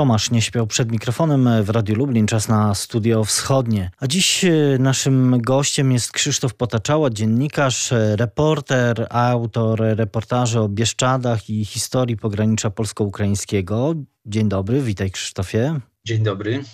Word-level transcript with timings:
Tomasz 0.00 0.30
nie 0.30 0.42
śpiał 0.42 0.66
przed 0.66 0.92
mikrofonem 0.92 1.64
w 1.64 1.70
Radiu 1.70 1.94
Lublin, 1.94 2.26
czas 2.26 2.48
na 2.48 2.74
studio 2.74 3.24
wschodnie. 3.24 3.90
A 3.98 4.06
dziś 4.06 4.44
e, 4.44 4.50
naszym 4.78 5.40
gościem 5.40 5.92
jest 5.92 6.12
Krzysztof 6.12 6.54
Potaczała, 6.54 7.10
dziennikarz, 7.10 7.92
e, 7.92 8.16
reporter, 8.16 9.06
autor 9.10 9.80
reportaży 9.80 10.60
o 10.60 10.68
Bieszczadach 10.68 11.50
i 11.50 11.64
historii 11.64 12.16
pogranicza 12.16 12.70
polsko-ukraińskiego. 12.70 13.94
Dzień 14.26 14.48
dobry, 14.48 14.82
witaj 14.82 15.10
Krzysztofie. 15.10 15.80
Dzień 16.04 16.22
dobry. 16.22 16.64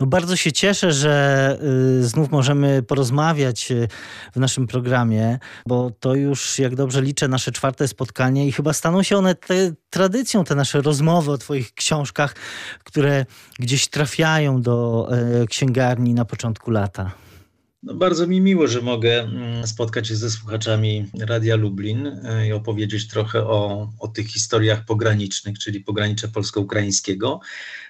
No 0.00 0.06
bardzo 0.06 0.36
się 0.36 0.52
cieszę, 0.52 0.92
że 0.92 1.58
y, 2.00 2.08
znów 2.08 2.30
możemy 2.30 2.82
porozmawiać 2.82 3.70
y, 3.70 3.88
w 4.32 4.36
naszym 4.36 4.66
programie, 4.66 5.38
bo 5.66 5.90
to 6.00 6.14
już, 6.14 6.58
jak 6.58 6.74
dobrze 6.74 7.02
liczę, 7.02 7.28
nasze 7.28 7.52
czwarte 7.52 7.88
spotkanie 7.88 8.48
i 8.48 8.52
chyba 8.52 8.72
staną 8.72 9.02
się 9.02 9.16
one 9.16 9.34
te, 9.34 9.72
tradycją, 9.90 10.44
te 10.44 10.54
nasze 10.54 10.80
rozmowy 10.80 11.30
o 11.32 11.38
Twoich 11.38 11.74
książkach, 11.74 12.34
które 12.84 13.26
gdzieś 13.58 13.88
trafiają 13.88 14.62
do 14.62 15.08
y, 15.42 15.46
księgarni 15.46 16.14
na 16.14 16.24
początku 16.24 16.70
lata. 16.70 17.10
No 17.84 17.94
bardzo 17.94 18.26
mi 18.26 18.40
miło, 18.40 18.66
że 18.66 18.80
mogę 18.80 19.20
mm, 19.20 19.66
spotkać 19.66 20.08
się 20.08 20.16
ze 20.16 20.30
słuchaczami 20.30 21.06
Radia 21.20 21.56
Lublin 21.56 22.20
i 22.48 22.52
opowiedzieć 22.52 23.08
trochę 23.08 23.46
o, 23.46 23.90
o 24.00 24.08
tych 24.08 24.26
historiach 24.26 24.84
pogranicznych, 24.84 25.58
czyli 25.58 25.80
pogranicze 25.80 26.28
polsko-ukraińskiego. 26.28 27.40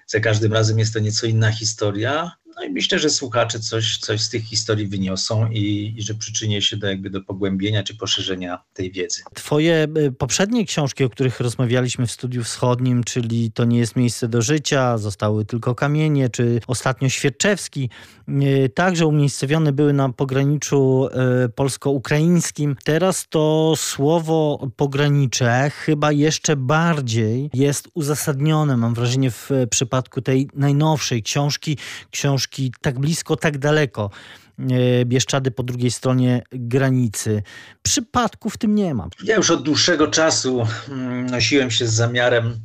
Za 0.07 0.21
każdym 0.21 0.53
razem 0.53 0.79
jest 0.79 0.93
to 0.93 0.99
nieco 0.99 1.27
inna 1.27 1.53
historia, 1.53 2.37
no 2.57 2.65
i 2.65 2.71
myślę, 2.71 2.99
że 2.99 3.11
słuchacze 3.11 3.61
coś, 3.61 3.99
coś 3.99 4.21
z 4.21 4.29
tych 4.29 4.45
historii 4.45 4.87
wyniosą 4.87 5.51
i, 5.51 5.95
i, 5.97 6.03
że 6.03 6.15
przyczynię 6.15 6.63
się 6.63 6.77
do, 6.77 6.87
jakby 6.87 7.11
do 7.11 7.21
pogłębienia 7.21 7.83
czy 7.83 7.97
poszerzenia 7.97 8.59
tej 8.75 8.93
wiedzy. 8.93 9.23
Twoje 9.35 9.87
y, 9.99 10.13
poprzednie 10.13 10.67
książki, 10.67 11.05
o 11.05 11.09
których 11.09 11.41
rozmawialiśmy 11.41 12.07
w 12.07 12.13
Studiu 12.13 12.45
Wschodnim, 12.45 13.05
czyli 13.05 13.53
To 13.53 13.65
nie 13.65 13.79
jest 13.79 13.97
miejsce 13.97 14.29
do 14.29 14.43
życia, 14.43 14.99
Zostały 14.99 15.45
tylko 15.45 15.75
kamienie, 15.75 16.29
czy 16.29 16.61
ostatnio 16.67 17.09
Świerczewski, 17.09 17.91
y, 18.29 18.71
także 18.75 19.07
umiejscowione 19.07 19.73
były 19.73 19.93
na 19.93 20.09
pograniczu 20.09 21.09
y, 21.45 21.49
polsko-ukraińskim. 21.49 22.77
Teraz 22.85 23.27
to 23.29 23.75
słowo 23.77 24.69
pogranicze 24.77 25.71
chyba 25.71 26.13
jeszcze 26.13 26.57
bardziej 26.57 27.51
jest 27.55 27.89
uzasadnione, 27.95 28.77
mam 28.77 28.95
wrażenie, 28.95 29.31
w 29.31 29.51
przypadku 29.71 30.21
tej 30.21 30.49
najnowszej 30.55 31.23
książki, 31.23 31.79
książki 32.11 32.44
książki 32.45 32.73
tak 32.81 32.99
blisko, 32.99 33.37
tak 33.37 33.59
daleko. 33.59 34.11
E, 34.59 35.05
Bieszczady 35.05 35.51
po 35.51 35.63
drugiej 35.63 35.91
stronie 35.91 36.43
granicy. 36.53 37.43
Przypadku 37.83 38.51
w 38.51 38.59
tym 38.59 38.75
nie 38.75 38.95
ma. 38.95 39.09
Ja 39.25 39.37
już 39.37 39.51
od 39.51 39.63
dłuższego 39.63 40.07
czasu 40.09 40.67
mm, 40.89 41.27
nosiłem 41.27 41.71
się 41.71 41.87
z 41.87 41.93
zamiarem 41.93 42.61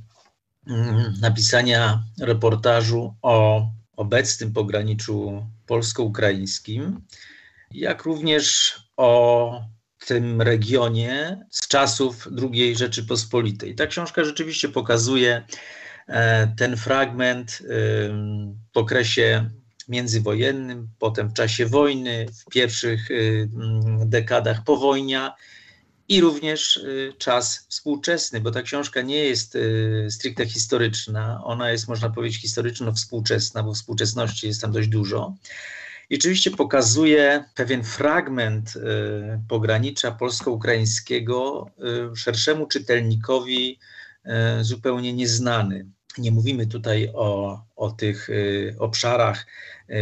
mm, 0.68 1.14
napisania 1.22 2.04
reportażu 2.22 3.16
o 3.22 3.68
obecnym 3.98 4.54
pograniczu 4.54 5.46
polsko-ukraińskim, 5.66 7.02
jak 7.72 8.04
również 8.04 8.78
o 8.98 9.62
tym 10.08 10.42
regionie 10.42 11.46
z 11.50 11.68
czasów 11.68 12.28
II 12.54 12.76
Rzeczypospolitej. 12.76 13.76
Ta 13.76 13.88
książka 13.88 14.24
rzeczywiście 14.24 14.70
pokazuje 14.70 15.44
e, 16.08 16.48
ten 16.58 16.78
fragment 16.78 17.62
w 18.74 18.78
okresie 18.78 19.50
międzywojennym, 19.90 20.90
potem 21.00 21.30
w 21.30 21.34
czasie 21.34 21.66
wojny, 21.66 22.26
w 22.34 22.46
pierwszych 22.52 23.12
y, 23.12 23.50
mm, 23.56 24.10
dekadach 24.10 24.64
powojnia 24.64 25.36
i 26.08 26.22
również 26.22 26.78
y, 26.78 27.14
czas 27.18 27.66
współczesny, 27.70 28.42
bo 28.42 28.52
ta 28.52 28.62
książka 28.62 29.02
nie 29.02 29.26
jest 29.26 29.56
y, 29.56 30.08
stricte 30.10 30.46
historyczna, 30.46 31.42
ona 31.44 31.72
jest, 31.72 31.88
można 31.88 32.10
powiedzieć, 32.10 32.42
historyczno-współczesna, 32.42 33.64
bo 33.64 33.74
współczesności 33.74 34.48
jest 34.48 34.62
tam 34.62 34.72
dość 34.72 34.88
dużo. 34.88 35.36
I 36.10 36.18
oczywiście 36.18 36.52
pokazuje 36.52 37.44
pewien 37.56 37.84
fragment 37.84 38.74
pogranicza 39.48 40.12
polsko-ukraińskiego 40.12 41.70
szerszemu 42.16 42.68
czytelnikowi 42.68 43.80
zupełnie 44.62 45.14
nieznany. 45.14 45.86
Nie 46.18 46.32
mówimy 46.32 46.68
tutaj 46.68 47.10
o, 47.14 47.62
o 47.76 47.92
tych 47.92 48.30
obszarach 48.80 49.46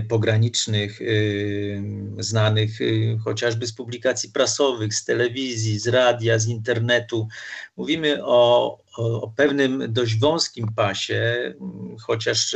pogranicznych, 0.10 1.02
e, 1.02 1.06
znanych 2.24 2.82
e, 2.82 2.86
chociażby 3.18 3.68
z 3.68 3.74
publikacji 3.74 4.32
prasowych, 4.32 4.94
z 4.94 5.06
telewizji, 5.06 5.80
z 5.80 5.88
radia, 5.88 6.40
z 6.40 6.48
internetu. 6.48 7.28
Mówimy 7.78 8.26
o, 8.26 8.78
o, 8.98 9.34
pewnym 9.36 9.94
dość 9.94 10.20
wąskim 10.20 10.68
pasie, 10.76 11.54
chociaż 12.02 12.56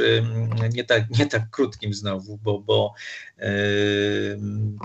nie 0.73 0.83
tak, 0.83 1.09
nie 1.09 1.25
tak 1.25 1.49
krótkim 1.49 1.93
znowu, 1.93 2.37
bo, 2.37 2.59
bo 2.59 2.93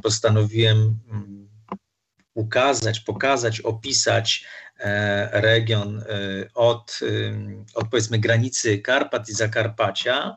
postanowiłem 0.03 0.99
ukazać, 2.35 3.01
pokazać, 3.01 3.61
opisać 3.61 4.45
region 5.33 6.05
od, 6.55 7.01
od 7.75 7.89
powiedzmy 7.89 8.19
granicy 8.19 8.79
Karpat 8.79 9.29
i 9.29 9.33
Zakarpacia 9.33 10.37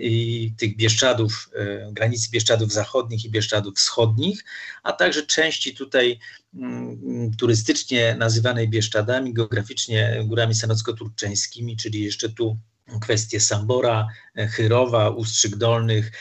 i 0.00 0.52
tych 0.56 0.76
Bieszczadów, 0.76 1.50
e, 1.54 1.92
granicy 1.92 2.30
Bieszczadów 2.30 2.72
Zachodnich 2.72 3.24
i 3.24 3.30
Bieszczadów 3.30 3.76
Wschodnich, 3.76 4.44
a 4.82 4.92
także 4.92 5.26
części 5.26 5.74
tutaj 5.74 6.18
mm, 6.54 7.30
turystycznie 7.38 8.16
nazywanej 8.18 8.68
Bieszczadami, 8.68 9.34
geograficznie 9.34 10.24
górami 10.24 10.54
sanocko-turczeńskimi, 10.54 11.76
czyli 11.76 12.04
jeszcze 12.04 12.28
tu 12.28 12.58
kwestie 13.00 13.40
Sambora, 13.40 14.08
Chyrowa, 14.36 15.10
Ustrzyk 15.10 15.56
Dolnych. 15.56 16.12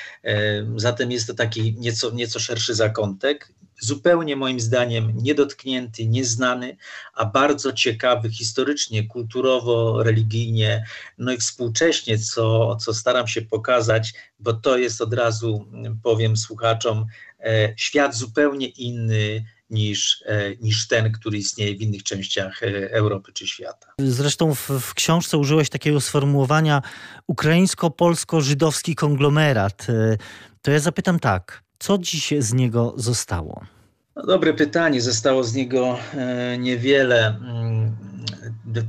Zatem 0.76 1.12
jest 1.12 1.28
to 1.28 1.34
taki 1.34 1.76
nieco, 1.78 2.12
nieco 2.12 2.40
szerszy 2.40 2.76
zakątek 2.76 3.54
zupełnie 3.79 4.35
moim 4.35 4.59
zdaniem 4.59 5.13
niedotknięty, 5.16 6.06
nieznany, 6.06 6.78
a 7.13 7.25
bardzo 7.25 7.73
ciekawy 7.73 8.29
historycznie, 8.29 9.07
kulturowo, 9.07 10.03
religijnie, 10.03 10.85
no 11.17 11.31
i 11.31 11.38
współcześnie, 11.38 12.18
co, 12.18 12.75
co 12.75 12.94
staram 12.94 13.28
się 13.28 13.41
pokazać, 13.41 14.13
bo 14.39 14.53
to 14.53 14.78
jest 14.78 15.01
od 15.01 15.13
razu, 15.13 15.66
powiem 16.03 16.38
słuchaczom, 16.38 17.06
e, 17.39 17.73
świat 17.78 18.16
zupełnie 18.16 18.68
inny 18.68 19.45
niż, 19.69 20.23
e, 20.25 20.56
niż 20.56 20.88
ten, 20.88 21.12
który 21.12 21.38
istnieje 21.38 21.78
w 21.78 21.81
innych 21.81 22.03
częściach 22.03 22.63
e, 22.63 22.91
Europy 22.91 23.31
czy 23.34 23.47
świata. 23.47 23.88
Zresztą 24.00 24.56
w, 24.56 24.69
w 24.69 24.94
książce 24.94 25.38
użyłeś 25.38 25.69
takiego 25.69 26.01
sformułowania 26.01 26.81
ukraińsko-polsko-żydowski 27.28 28.95
konglomerat. 28.95 29.88
To 30.62 30.72
ja 30.72 30.79
zapytam 30.79 31.19
tak 31.19 31.69
co 31.79 31.97
dziś 31.97 32.34
z 32.40 32.53
niego 32.53 32.94
zostało? 32.97 33.62
No, 34.19 34.25
dobre 34.25 34.53
pytanie. 34.53 35.02
Zostało 35.02 35.44
z 35.44 35.53
niego 35.53 35.97
e, 36.13 36.57
niewiele. 36.57 37.28
Mm, 37.28 37.96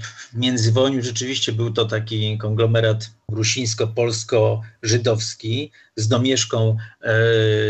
w 0.00 0.34
międzywojniu 0.34 1.02
rzeczywiście 1.02 1.52
był 1.52 1.70
to 1.70 1.84
taki 1.84 2.38
konglomerat 2.38 3.10
rusińsko-polsko-żydowski 3.32 5.70
z 5.96 6.08
domieszką 6.08 6.76
e, 7.00 7.14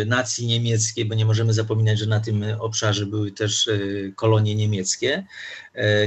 nacji 0.07 0.47
niemieckiej, 0.47 1.05
bo 1.05 1.15
nie 1.15 1.25
możemy 1.25 1.53
zapominać, 1.53 1.99
że 1.99 2.07
na 2.07 2.21
tym 2.21 2.45
obszarze 2.59 3.07
były 3.07 3.33
też 3.33 3.69
e, 3.69 3.79
kolonie 4.17 4.55
niemieckie. 4.55 5.27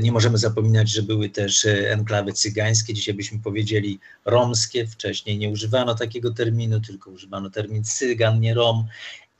Nie 0.01 0.11
możemy 0.11 0.37
zapominać, 0.37 0.89
że 0.89 1.03
były 1.03 1.29
też 1.29 1.67
enklawy 1.87 2.33
cygańskie, 2.33 2.93
dzisiaj 2.93 3.13
byśmy 3.13 3.39
powiedzieli 3.39 3.99
romskie. 4.25 4.87
Wcześniej 4.87 5.37
nie 5.37 5.49
używano 5.49 5.95
takiego 5.95 6.33
terminu, 6.33 6.81
tylko 6.81 7.11
używano 7.11 7.49
termin 7.49 7.83
cygan, 7.83 8.39
nie 8.39 8.53
rom. 8.53 8.85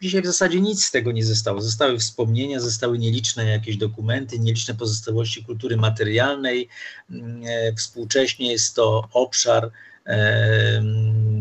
Dzisiaj 0.03 0.21
w 0.21 0.25
zasadzie 0.25 0.61
nic 0.61 0.85
z 0.85 0.91
tego 0.91 1.11
nie 1.11 1.25
zostało. 1.25 1.61
Zostały 1.61 1.99
wspomnienia, 1.99 2.59
zostały 2.59 2.99
nieliczne 2.99 3.45
jakieś 3.45 3.77
dokumenty, 3.77 4.39
nieliczne 4.39 4.75
pozostałości 4.75 5.45
kultury 5.45 5.77
materialnej. 5.77 6.69
Mm, 7.09 7.41
e, 7.45 7.73
współcześnie 7.73 8.51
jest 8.51 8.75
to 8.75 9.09
obszar 9.13 9.71
e, 10.05 10.83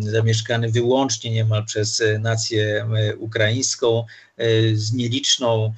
zamieszkany 0.01 0.71
wyłącznie 0.71 1.31
niemal 1.31 1.65
przez 1.65 2.03
nację 2.19 2.87
e, 2.97 3.17
ukraińską 3.17 4.05
z 4.75 4.93
nieliczną 4.93 5.75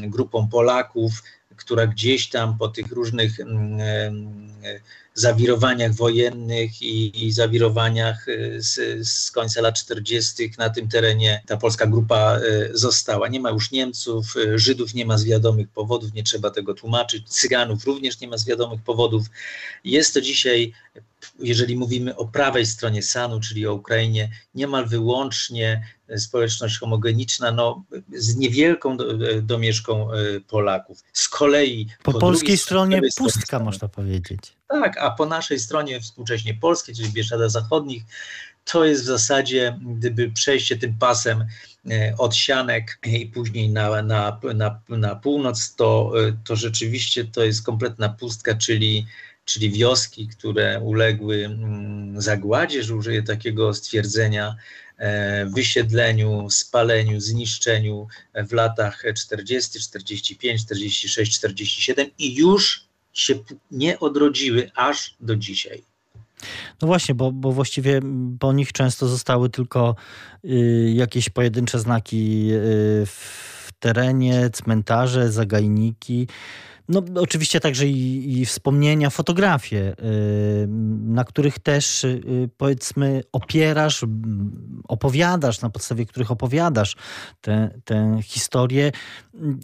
grupą 0.00 0.48
Polaków, 0.48 1.22
która 1.56 1.86
gdzieś 1.86 2.28
tam 2.28 2.58
po 2.58 2.68
tych 2.68 2.92
różnych 2.92 3.32
zawirowaniach 5.14 5.94
wojennych 5.94 6.82
i, 6.82 7.26
i 7.26 7.32
zawirowaniach 7.32 8.28
y, 8.28 8.62
z, 8.62 9.08
z, 9.08 9.30
końca 9.30 9.60
lat 9.60 9.74
40. 9.78 10.50
na 10.58 10.70
tym 10.70 10.88
terenie 10.88 11.42
ta 11.46 11.56
polska 11.56 11.86
grupa 11.86 12.38
y, 12.38 12.70
została. 12.78 13.28
Nie 13.28 13.40
ma 13.40 13.50
już 13.50 13.70
Niemców, 13.70 14.36
y, 14.36 14.58
Żydów 14.58 14.94
nie 14.94 15.06
ma 15.06 15.18
z 15.18 15.24
wiadomych 15.24 15.68
powodów, 15.68 16.14
nie 16.14 16.22
trzeba 16.22 16.50
tego 16.50 16.74
tłumaczyć, 16.74 17.28
Cyganów 17.28 17.84
również 17.84 18.20
nie 18.20 18.28
ma 18.28 18.38
z 18.38 18.44
wiadomych 18.44 18.82
powodów. 18.82 19.26
Jest 19.84 20.14
to 20.14 20.20
dzisiaj 20.20 20.72
jeżeli 21.38 21.76
mówimy 21.76 22.16
o 22.16 22.26
prawej 22.26 22.66
stronie 22.66 23.02
Sanu, 23.02 23.40
czyli 23.40 23.66
o 23.66 23.74
Ukrainie, 23.74 24.30
niemal 24.54 24.86
wyłącznie 24.86 25.86
społeczność 26.16 26.78
homogeniczna, 26.78 27.52
no, 27.52 27.84
z 28.12 28.36
niewielką 28.36 28.96
domieszką 29.42 30.08
Polaków. 30.48 31.04
Z 31.12 31.28
kolei 31.28 31.86
po, 32.02 32.12
po 32.12 32.18
polskiej 32.18 32.58
stronie 32.58 33.00
pustka, 33.18 33.58
można 33.58 33.88
powiedzieć. 33.88 34.40
Tak, 34.68 34.98
a 34.98 35.10
po 35.10 35.26
naszej 35.26 35.58
stronie 35.58 36.00
współcześnie 36.00 36.54
polskiej, 36.54 36.94
czyli 36.94 37.08
Bieszczada 37.08 37.48
Zachodnich, 37.48 38.02
to 38.64 38.84
jest 38.84 39.02
w 39.02 39.06
zasadzie, 39.06 39.78
gdyby 39.82 40.30
przejście 40.30 40.76
tym 40.76 40.94
pasem 40.98 41.44
e, 41.90 42.14
od 42.18 42.36
Sianek 42.36 42.98
i 43.06 43.26
później 43.26 43.68
na, 43.68 44.02
na, 44.02 44.40
na, 44.54 44.80
na 44.88 45.14
północ, 45.14 45.74
to, 45.74 46.12
e, 46.28 46.36
to 46.44 46.56
rzeczywiście 46.56 47.24
to 47.24 47.44
jest 47.44 47.64
kompletna 47.64 48.08
pustka, 48.08 48.54
czyli, 48.54 49.06
czyli 49.44 49.70
wioski, 49.70 50.28
które 50.28 50.80
uległy 50.80 51.44
mm, 51.44 52.20
zagładzie, 52.20 52.82
że 52.82 52.94
użyję 52.94 53.22
takiego 53.22 53.74
stwierdzenia, 53.74 54.48
e, 54.48 54.56
wysiedleniu, 55.54 56.50
spaleniu, 56.50 57.20
zniszczeniu 57.20 58.06
w 58.48 58.52
latach 58.52 59.02
40, 59.16 59.80
45, 59.80 60.64
46, 60.64 61.38
47 61.38 62.10
i 62.18 62.34
już 62.34 62.84
się 63.12 63.34
nie 63.70 64.00
odrodziły 64.00 64.70
aż 64.74 65.14
do 65.20 65.36
dzisiaj. 65.36 65.82
No 66.82 66.88
właśnie, 66.88 67.14
bo, 67.14 67.32
bo 67.32 67.52
właściwie 67.52 68.00
po 68.40 68.52
nich 68.52 68.72
często 68.72 69.08
zostały 69.08 69.50
tylko 69.50 69.96
y, 70.44 70.92
jakieś 70.94 71.28
pojedyncze 71.28 71.78
znaki 71.78 72.48
y, 72.52 73.06
w 73.06 73.72
terenie, 73.78 74.50
cmentarze, 74.50 75.32
zagajniki. 75.32 76.28
No, 76.88 77.02
oczywiście 77.20 77.60
także 77.60 77.86
i, 77.86 78.32
i 78.40 78.46
wspomnienia, 78.46 79.10
fotografie, 79.10 79.94
y, 79.98 80.66
na 81.06 81.24
których 81.24 81.58
też 81.58 82.04
y, 82.04 82.50
powiedzmy 82.56 83.22
opierasz, 83.32 84.04
opowiadasz, 84.88 85.60
na 85.60 85.70
podstawie 85.70 86.06
których 86.06 86.30
opowiadasz 86.30 86.96
tę 87.84 88.18
historię 88.22 88.92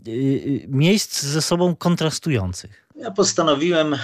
y, 0.09 0.67
miejsc 0.69 1.23
ze 1.23 1.43
sobą 1.43 1.77
kontrastujących. 1.77 2.91
Ja 3.01 3.11
postanowiłem 3.11 3.95
e, 3.95 3.99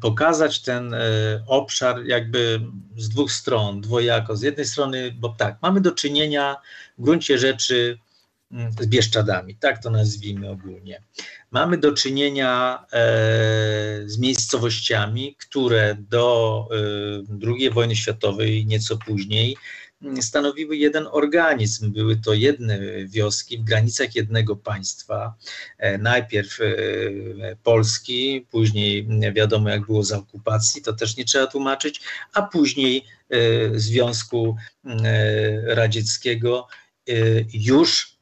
pokazać 0.00 0.60
ten 0.62 0.94
e, 0.94 0.98
obszar 1.46 2.04
jakby 2.04 2.60
z 2.96 3.08
dwóch 3.08 3.32
stron, 3.32 3.80
dwojako. 3.80 4.36
Z 4.36 4.42
jednej 4.42 4.66
strony, 4.66 5.14
bo 5.18 5.28
tak, 5.28 5.58
mamy 5.62 5.80
do 5.80 5.92
czynienia 5.92 6.56
w 6.98 7.02
gruncie 7.02 7.38
rzeczy 7.38 7.98
z 8.80 8.86
Bieszczadami, 8.86 9.56
tak 9.56 9.82
to 9.82 9.90
nazwijmy 9.90 10.50
ogólnie. 10.50 11.02
Mamy 11.50 11.78
do 11.78 11.92
czynienia 11.92 12.84
e, 12.92 12.98
z 14.06 14.18
miejscowościami, 14.18 15.36
które 15.38 15.96
do 15.98 16.68
II 17.42 17.70
wojny 17.70 17.96
światowej, 17.96 18.66
nieco 18.66 18.96
później, 18.96 19.56
stanowiły 20.20 20.76
jeden 20.76 21.06
organizm. 21.10 21.92
Były 21.92 22.16
to 22.16 22.34
jedne 22.34 22.78
wioski 23.06 23.58
w 23.58 23.64
granicach 23.64 24.14
jednego 24.14 24.56
państwa. 24.56 25.34
E, 25.78 25.98
najpierw 25.98 26.58
e, 26.60 26.66
Polski, 27.62 28.46
później 28.50 29.08
wiadomo 29.32 29.68
jak 29.68 29.86
było 29.86 30.02
za 30.02 30.18
okupacji, 30.18 30.82
to 30.82 30.92
też 30.92 31.16
nie 31.16 31.24
trzeba 31.24 31.46
tłumaczyć, 31.46 32.00
a 32.34 32.42
później 32.42 33.04
e, 33.30 33.38
Związku 33.78 34.56
Radzieckiego 35.66 36.68
już 37.52 38.16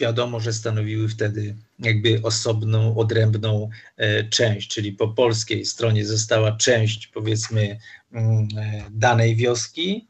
wiadomo, 0.00 0.40
że 0.40 0.52
stanowiły 0.52 1.08
wtedy 1.08 1.56
jakby 1.78 2.20
osobną, 2.22 2.96
odrębną 2.96 3.70
część, 4.30 4.68
czyli 4.68 4.92
po 4.92 5.08
polskiej 5.08 5.64
stronie 5.64 6.06
została 6.06 6.52
część 6.52 7.06
powiedzmy 7.06 7.78
mm, 8.12 8.48
danej 8.90 9.36
wioski, 9.36 10.08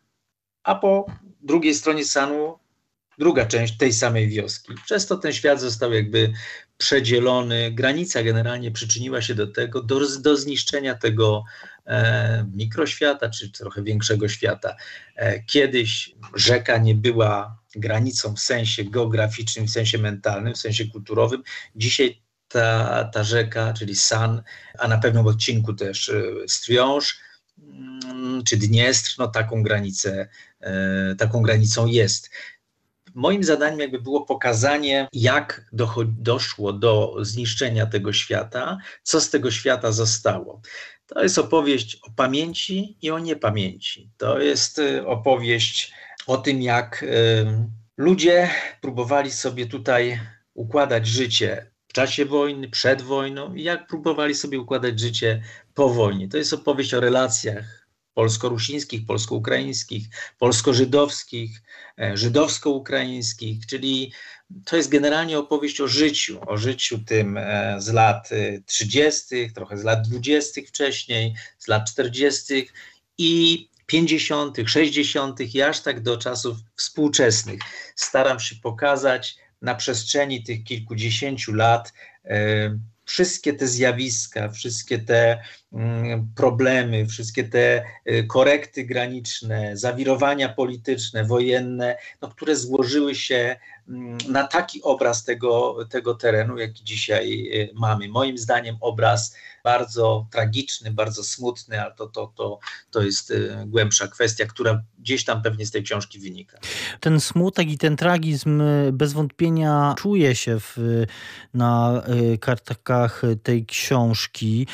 a 0.63 0.75
po 0.75 1.07
drugiej 1.43 1.75
stronie 1.75 2.05
Sanu 2.05 2.59
druga 3.19 3.47
część 3.47 3.77
tej 3.77 3.93
samej 3.93 4.29
wioski. 4.29 4.73
Przez 4.85 5.07
to 5.07 5.17
ten 5.17 5.33
świat 5.33 5.61
został 5.61 5.93
jakby 5.93 6.33
przedzielony. 6.79 7.71
Granica 7.71 8.23
generalnie 8.23 8.71
przyczyniła 8.71 9.23
się 9.23 9.35
do 9.35 9.47
tego, 9.47 9.83
do, 9.83 10.01
do 10.21 10.37
zniszczenia 10.37 10.95
tego 10.95 11.45
e, 11.87 12.47
mikroświata, 12.55 13.31
czy 13.31 13.51
trochę 13.51 13.83
większego 13.83 14.29
świata. 14.29 14.77
E, 15.17 15.43
kiedyś 15.43 16.15
rzeka 16.35 16.79
nie 16.79 16.95
była 16.95 17.59
granicą 17.77 18.35
w 18.35 18.41
sensie 18.41 18.85
geograficznym, 18.85 19.67
w 19.67 19.71
sensie 19.71 19.99
mentalnym, 19.99 20.55
w 20.55 20.59
sensie 20.59 20.87
kulturowym. 20.87 21.43
Dzisiaj 21.77 22.23
ta, 22.49 23.05
ta 23.05 23.25
rzeka, 23.25 23.73
czyli 23.73 23.97
San, 23.97 24.43
a 24.79 24.89
na 24.89 24.99
pewnym 24.99 25.27
odcinku 25.27 25.75
też 25.75 26.09
e, 26.09 26.23
Striąż, 26.49 27.19
mm, 27.59 28.45
czy 28.45 28.57
Dniestr, 28.57 29.15
no 29.19 29.29
taką 29.29 29.63
granicę 29.63 30.29
E, 30.61 31.15
taką 31.15 31.43
granicą 31.43 31.87
jest. 31.87 32.31
Moim 33.15 33.45
zadaniem 33.45 33.81
jakby 33.81 34.01
było 34.01 34.25
pokazanie, 34.25 35.09
jak 35.13 35.69
doszło 36.07 36.73
do 36.73 37.17
zniszczenia 37.21 37.87
tego 37.87 38.13
świata, 38.13 38.79
co 39.03 39.21
z 39.21 39.31
tego 39.31 39.51
świata 39.51 39.93
zostało. 39.93 40.61
To 41.07 41.23
jest 41.23 41.39
opowieść 41.39 41.99
o 42.03 42.11
pamięci 42.11 42.97
i 43.03 43.11
o 43.11 43.19
niepamięci. 43.19 44.11
To 44.17 44.41
jest 44.41 44.79
e, 44.79 45.07
opowieść 45.07 45.93
o 46.27 46.37
tym, 46.37 46.63
jak 46.63 47.05
ludzie 47.97 48.51
próbowali 48.81 49.31
sobie 49.31 49.67
tutaj 49.67 50.21
układać 50.55 51.07
życie 51.07 51.71
w 51.89 51.93
czasie 51.93 52.25
wojny, 52.25 52.69
przed 52.69 53.03
wojną 53.03 53.55
i 53.55 53.63
jak 53.63 53.87
próbowali 53.87 54.35
sobie 54.35 54.61
układać 54.61 55.01
życie 55.01 55.43
po 55.75 55.89
wojnie. 55.89 56.29
To 56.29 56.37
jest 56.37 56.53
opowieść 56.53 56.95
o 56.95 57.01
relacjach 57.01 57.87
polsko-rusińskich, 58.17 59.07
polsko-ukraińskich, 59.07 60.05
polsko-żydowskich, 60.39 61.63
e, 62.01 62.17
żydowsko-ukraińskich, 62.17 63.67
czyli 63.67 64.13
to 64.65 64.77
jest 64.77 64.89
generalnie 64.89 65.39
opowieść 65.39 65.81
o 65.81 65.89
życiu, 65.89 66.41
o 66.47 66.57
życiu 66.57 66.99
tym 66.99 67.37
e, 67.37 67.77
z 67.79 67.93
lat 67.93 68.31
30., 68.67 69.37
e, 69.37 69.51
trochę 69.51 69.79
z 69.79 69.85
lat 69.85 70.09
20. 70.09 70.61
wcześniej, 70.67 71.35
z 71.59 71.69
lat 71.69 71.91
40. 71.91 72.69
i 73.19 73.69
50., 73.87 74.57
60. 74.67 75.55
i 75.55 75.63
aż 75.63 75.81
tak 75.81 76.03
do 76.03 76.17
czasów 76.17 76.57
współczesnych. 76.77 77.61
Staram 77.95 78.41
się 78.41 78.57
pokazać 78.63 79.37
na 79.63 79.75
przestrzeni 79.75 80.43
tych 80.43 80.65
kilkudziesięciu 80.65 81.53
lat 81.53 81.93
wszystkie 83.07 83.53
te 83.53 83.67
zjawiska, 83.67 84.49
wszystkie 84.49 84.99
te 84.99 85.43
mm, 85.73 86.29
problemy, 86.37 87.07
wszystkie 87.07 87.45
te 87.45 87.85
y, 88.11 88.25
korekty 88.25 88.85
graniczne, 88.85 89.77
zawirowania 89.77 90.49
polityczne, 90.49 91.25
wojenne, 91.25 91.97
no, 92.23 92.29
które 92.29 92.57
złożyły 92.57 93.15
się 93.15 93.57
na 94.29 94.47
taki 94.47 94.83
obraz 94.83 95.25
tego, 95.25 95.79
tego 95.91 96.15
terenu, 96.15 96.59
jaki 96.59 96.85
dzisiaj 96.85 97.49
y, 97.55 97.71
mamy. 97.75 98.09
Moim 98.09 98.39
zdaniem 98.39 98.77
obraz 98.81 99.37
bardzo 99.65 100.27
tragiczny, 100.31 100.91
bardzo 100.91 101.25
smutny, 101.25 101.83
ale 101.83 101.95
to, 101.95 102.07
to, 102.07 102.33
to, 102.37 102.59
to 102.91 103.03
jest 103.03 103.31
y, 103.31 103.65
głębsza 103.67 104.09
kwestia, 104.09 104.47
która 104.47 104.83
gdzieś 104.99 105.25
tam 105.25 105.43
pewnie 105.43 105.67
z 105.67 105.71
tej 105.71 105.83
książki 105.83 106.19
wynika. 106.19 106.59
Ten 107.01 107.21
smutek 107.21 107.69
i 107.69 107.79
ten 107.79 107.97
tragizm 107.97 108.61
y, 108.61 108.91
bez 108.93 109.13
wątpienia 109.13 109.95
czuje 109.99 110.35
się 110.35 110.61
w, 110.61 111.05
na 111.55 112.03
kartkach 112.41 113.23
tej 113.43 113.67
książki. 113.67 114.67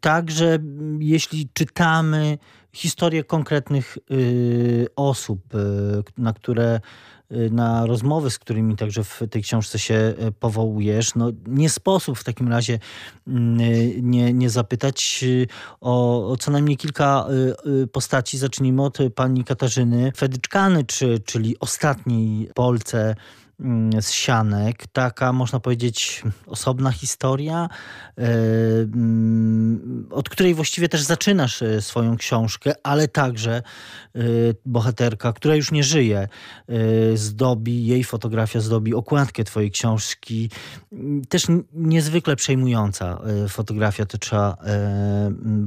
Także 0.00 0.58
jeśli 0.98 1.48
czytamy 1.52 2.38
historię 2.72 3.24
konkretnych 3.24 3.98
osób, 4.96 5.40
na 6.18 6.32
które 6.32 6.80
na 7.30 7.86
rozmowy, 7.86 8.30
z 8.30 8.38
którymi 8.38 8.76
także 8.76 9.04
w 9.04 9.20
tej 9.30 9.42
książce 9.42 9.78
się 9.78 9.94
y, 9.94 10.32
powołujesz, 10.32 11.14
no 11.14 11.30
nie 11.46 11.70
sposób 11.70 12.18
w 12.18 12.24
takim 12.24 12.48
razie 12.48 12.78
mm, 13.26 13.60
y, 13.60 13.98
nie, 14.02 14.32
nie 14.32 14.50
zapytać 14.50 15.24
o, 15.80 16.28
o 16.30 16.36
co 16.36 16.50
najmniej 16.50 16.76
kilka 16.76 17.26
postaci. 17.92 18.38
Zacznijmy 18.38 18.82
od 18.82 18.98
pani 19.14 19.44
Katarzyny 19.44 20.12
Fedyczkany, 20.16 20.84
czy, 20.84 21.18
czyli 21.24 21.56
ostatniej 21.60 22.50
Polce 22.54 23.14
z 24.00 24.10
sianek, 24.10 24.86
taka 24.92 25.32
można 25.32 25.60
powiedzieć 25.60 26.22
osobna 26.46 26.92
historia, 26.92 27.68
e, 28.18 28.22
mm, 28.82 30.08
od 30.10 30.28
której 30.28 30.54
właściwie 30.54 30.88
też 30.88 31.02
zaczynasz 31.02 31.62
e, 31.62 31.82
swoją 31.82 32.16
książkę, 32.16 32.72
ale 32.82 33.08
także 33.08 33.56
e, 33.56 34.20
bohaterka, 34.66 35.32
która 35.32 35.54
już 35.54 35.72
nie 35.72 35.84
żyje, 35.84 36.28
zdobi, 37.14 37.86
jej 37.86 38.04
fotografia 38.04 38.60
zdobi 38.60 38.94
okładkę 38.94 39.44
twojej 39.44 39.70
książki. 39.70 40.50
Też 41.28 41.46
niezwykle 41.72 42.36
przejmująca 42.36 43.22
fotografia, 43.48 44.06
to 44.06 44.18
trzeba 44.18 44.56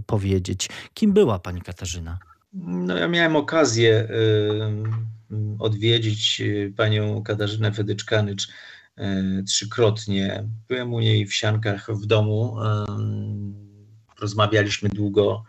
powiedzieć. 0.05 0.69
Kim 0.93 1.13
była 1.13 1.39
pani 1.39 1.61
Katarzyna? 1.61 2.19
No 2.53 2.97
ja 2.97 3.07
miałem 3.07 3.35
okazję 3.35 4.07
Mm, 4.61 5.07
odwiedzić 5.59 6.41
y, 6.41 6.73
panią 6.77 7.23
Katarzynę 7.23 7.71
Fedyczkanycz 7.71 8.47
y, 8.47 9.43
trzykrotnie. 9.47 10.49
Byłem 10.67 10.93
u 10.93 10.99
niej 10.99 11.25
w 11.25 11.33
Siankach 11.33 11.91
w 11.91 12.05
domu. 12.05 12.55
Rozmawialiśmy 14.19 14.89
długo 14.89 15.43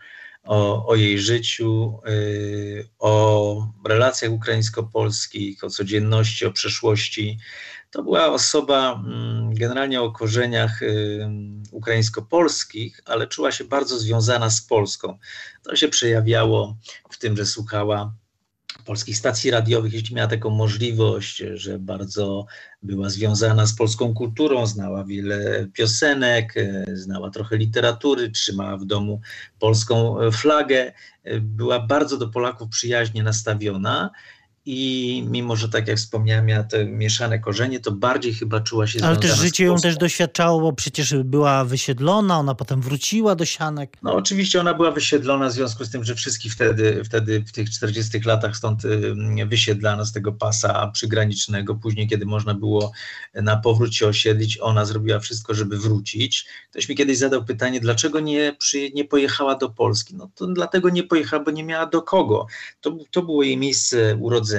o, 0.45 0.87
o 0.87 0.95
jej 0.95 1.19
życiu, 1.19 2.01
y, 2.09 2.89
o 2.99 3.73
relacjach 3.89 4.33
ukraińsko-polskich, 4.33 5.65
o 5.65 5.71
codzienności, 5.71 6.47
o 6.47 6.53
przeszłości. 6.53 7.39
To 7.91 8.03
była 8.03 8.27
osoba 8.27 9.03
mm, 9.07 9.55
generalnie 9.55 10.03
o 10.03 10.13
korzeniach 10.13 10.83
y, 10.83 11.29
ukraińsko-polskich, 11.71 13.01
ale 13.05 13.27
czuła 13.27 13.53
się 13.53 13.65
bardzo 13.65 13.99
związana 13.99 14.51
z 14.51 14.61
Polską. 14.61 15.19
To 15.63 15.77
się 15.77 15.89
przejawiało 15.89 16.77
w 17.11 17.19
tym, 17.19 17.37
że 17.37 17.47
słuchała 17.47 18.15
polskich 18.85 19.17
stacji 19.17 19.51
radiowych, 19.51 19.93
jeśli 19.93 20.17
miała 20.17 20.29
taką 20.29 20.51
możliwość, 20.51 21.43
że 21.55 21.79
bardzo 21.79 22.47
była 22.83 23.09
związana 23.09 23.67
z 23.67 23.75
polską 23.77 24.15
kulturą, 24.15 24.67
znała 24.67 25.05
wiele 25.05 25.67
piosenek, 25.73 26.55
znała 26.93 27.31
trochę 27.31 27.57
literatury, 27.57 28.31
trzymała 28.31 28.77
w 28.77 28.85
domu 28.85 29.21
polską 29.59 30.17
flagę, 30.33 30.93
była 31.41 31.81
bardzo 31.81 32.19
do 32.19 32.29
Polaków 32.29 32.69
przyjaźnie 32.69 33.23
nastawiona 33.23 34.11
i 34.65 35.25
mimo, 35.29 35.57
że 35.57 35.69
tak 35.69 35.89
jak 35.89 35.97
wspomniałem, 35.97 36.47
miała 36.47 36.65
te 36.65 36.85
mieszane 36.85 37.39
korzenie, 37.39 37.81
to 37.81 37.93
bardziej 37.93 38.35
chyba 38.35 38.61
czuła 38.61 38.87
się 38.87 39.05
Ale 39.05 39.17
też 39.17 39.37
życie 39.37 39.65
ją 39.65 39.77
też 39.77 39.97
doświadczało, 39.97 40.61
bo 40.61 40.73
przecież 40.73 41.15
była 41.25 41.65
wysiedlona, 41.65 42.39
ona 42.39 42.55
potem 42.55 42.81
wróciła 42.81 43.35
do 43.35 43.45
Sianek. 43.45 43.97
No 44.03 44.15
oczywiście 44.15 44.61
ona 44.61 44.75
była 44.75 44.91
wysiedlona 44.91 45.49
w 45.49 45.53
związku 45.53 45.85
z 45.85 45.91
tym, 45.91 46.05
że 46.05 46.15
wszystkich 46.15 46.53
wtedy, 46.53 47.05
wtedy 47.05 47.45
w 47.47 47.53
tych 47.53 47.71
40 47.71 48.21
latach 48.21 48.57
stąd 48.57 48.83
wysiedlano 49.47 50.05
z 50.05 50.13
tego 50.13 50.33
pasa 50.33 50.87
przygranicznego. 50.87 51.75
Później, 51.75 52.09
kiedy 52.09 52.27
można 52.27 52.55
było 52.55 52.93
na 53.35 53.57
powrót 53.57 53.95
się 53.95 54.07
osiedlić, 54.07 54.59
ona 54.61 54.85
zrobiła 54.85 55.19
wszystko, 55.19 55.55
żeby 55.55 55.79
wrócić. 55.79 56.47
Ktoś 56.71 56.89
mi 56.89 56.97
kiedyś 56.97 57.19
zadał 57.19 57.45
pytanie, 57.45 57.81
dlaczego 57.81 58.21
nie, 58.21 58.57
przy, 58.59 58.91
nie 58.91 59.05
pojechała 59.05 59.55
do 59.55 59.71
Polski? 59.71 60.17
No 60.17 60.31
to 60.35 60.47
dlatego 60.47 60.91
nie 60.91 61.03
pojechała, 61.03 61.45
bo 61.45 61.51
nie 61.51 61.65
miała 61.65 61.87
do 61.87 62.03
kogo. 62.03 62.47
To, 62.81 62.99
to 63.11 63.23
było 63.23 63.43
jej 63.43 63.57
miejsce 63.57 64.17
urodzenia 64.17 64.52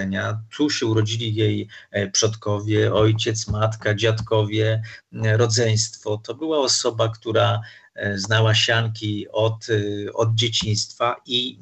tu 0.57 0.69
się 0.69 0.85
urodzili 0.85 1.35
jej 1.35 1.67
e, 1.91 2.11
przodkowie, 2.11 2.93
ojciec, 2.93 3.47
matka, 3.47 3.95
dziadkowie, 3.95 4.81
e, 5.23 5.37
rodzeństwo. 5.37 6.21
To 6.23 6.35
była 6.35 6.57
osoba, 6.57 7.09
która 7.09 7.61
e, 7.95 8.17
znała 8.17 8.55
sianki 8.55 9.27
od, 9.31 9.67
od 10.13 10.35
dzieciństwa 10.35 11.15
i 11.25 11.57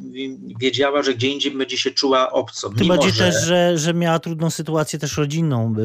wiedziała, 0.60 1.04
że 1.04 1.14
gdzie 1.14 1.28
indziej 1.28 1.52
będzie 1.52 1.78
się 1.78 1.92
czuła 1.92 2.32
obco. 2.32 2.70
Tym 2.70 2.88
bardziej 2.88 3.12
że... 3.12 3.32
też, 3.32 3.44
że, 3.44 3.78
że 3.78 3.94
miała 3.94 4.20
trudną 4.20 4.50
sytuację 4.50 5.00
też 5.00 5.18
rodzinną. 5.18 5.76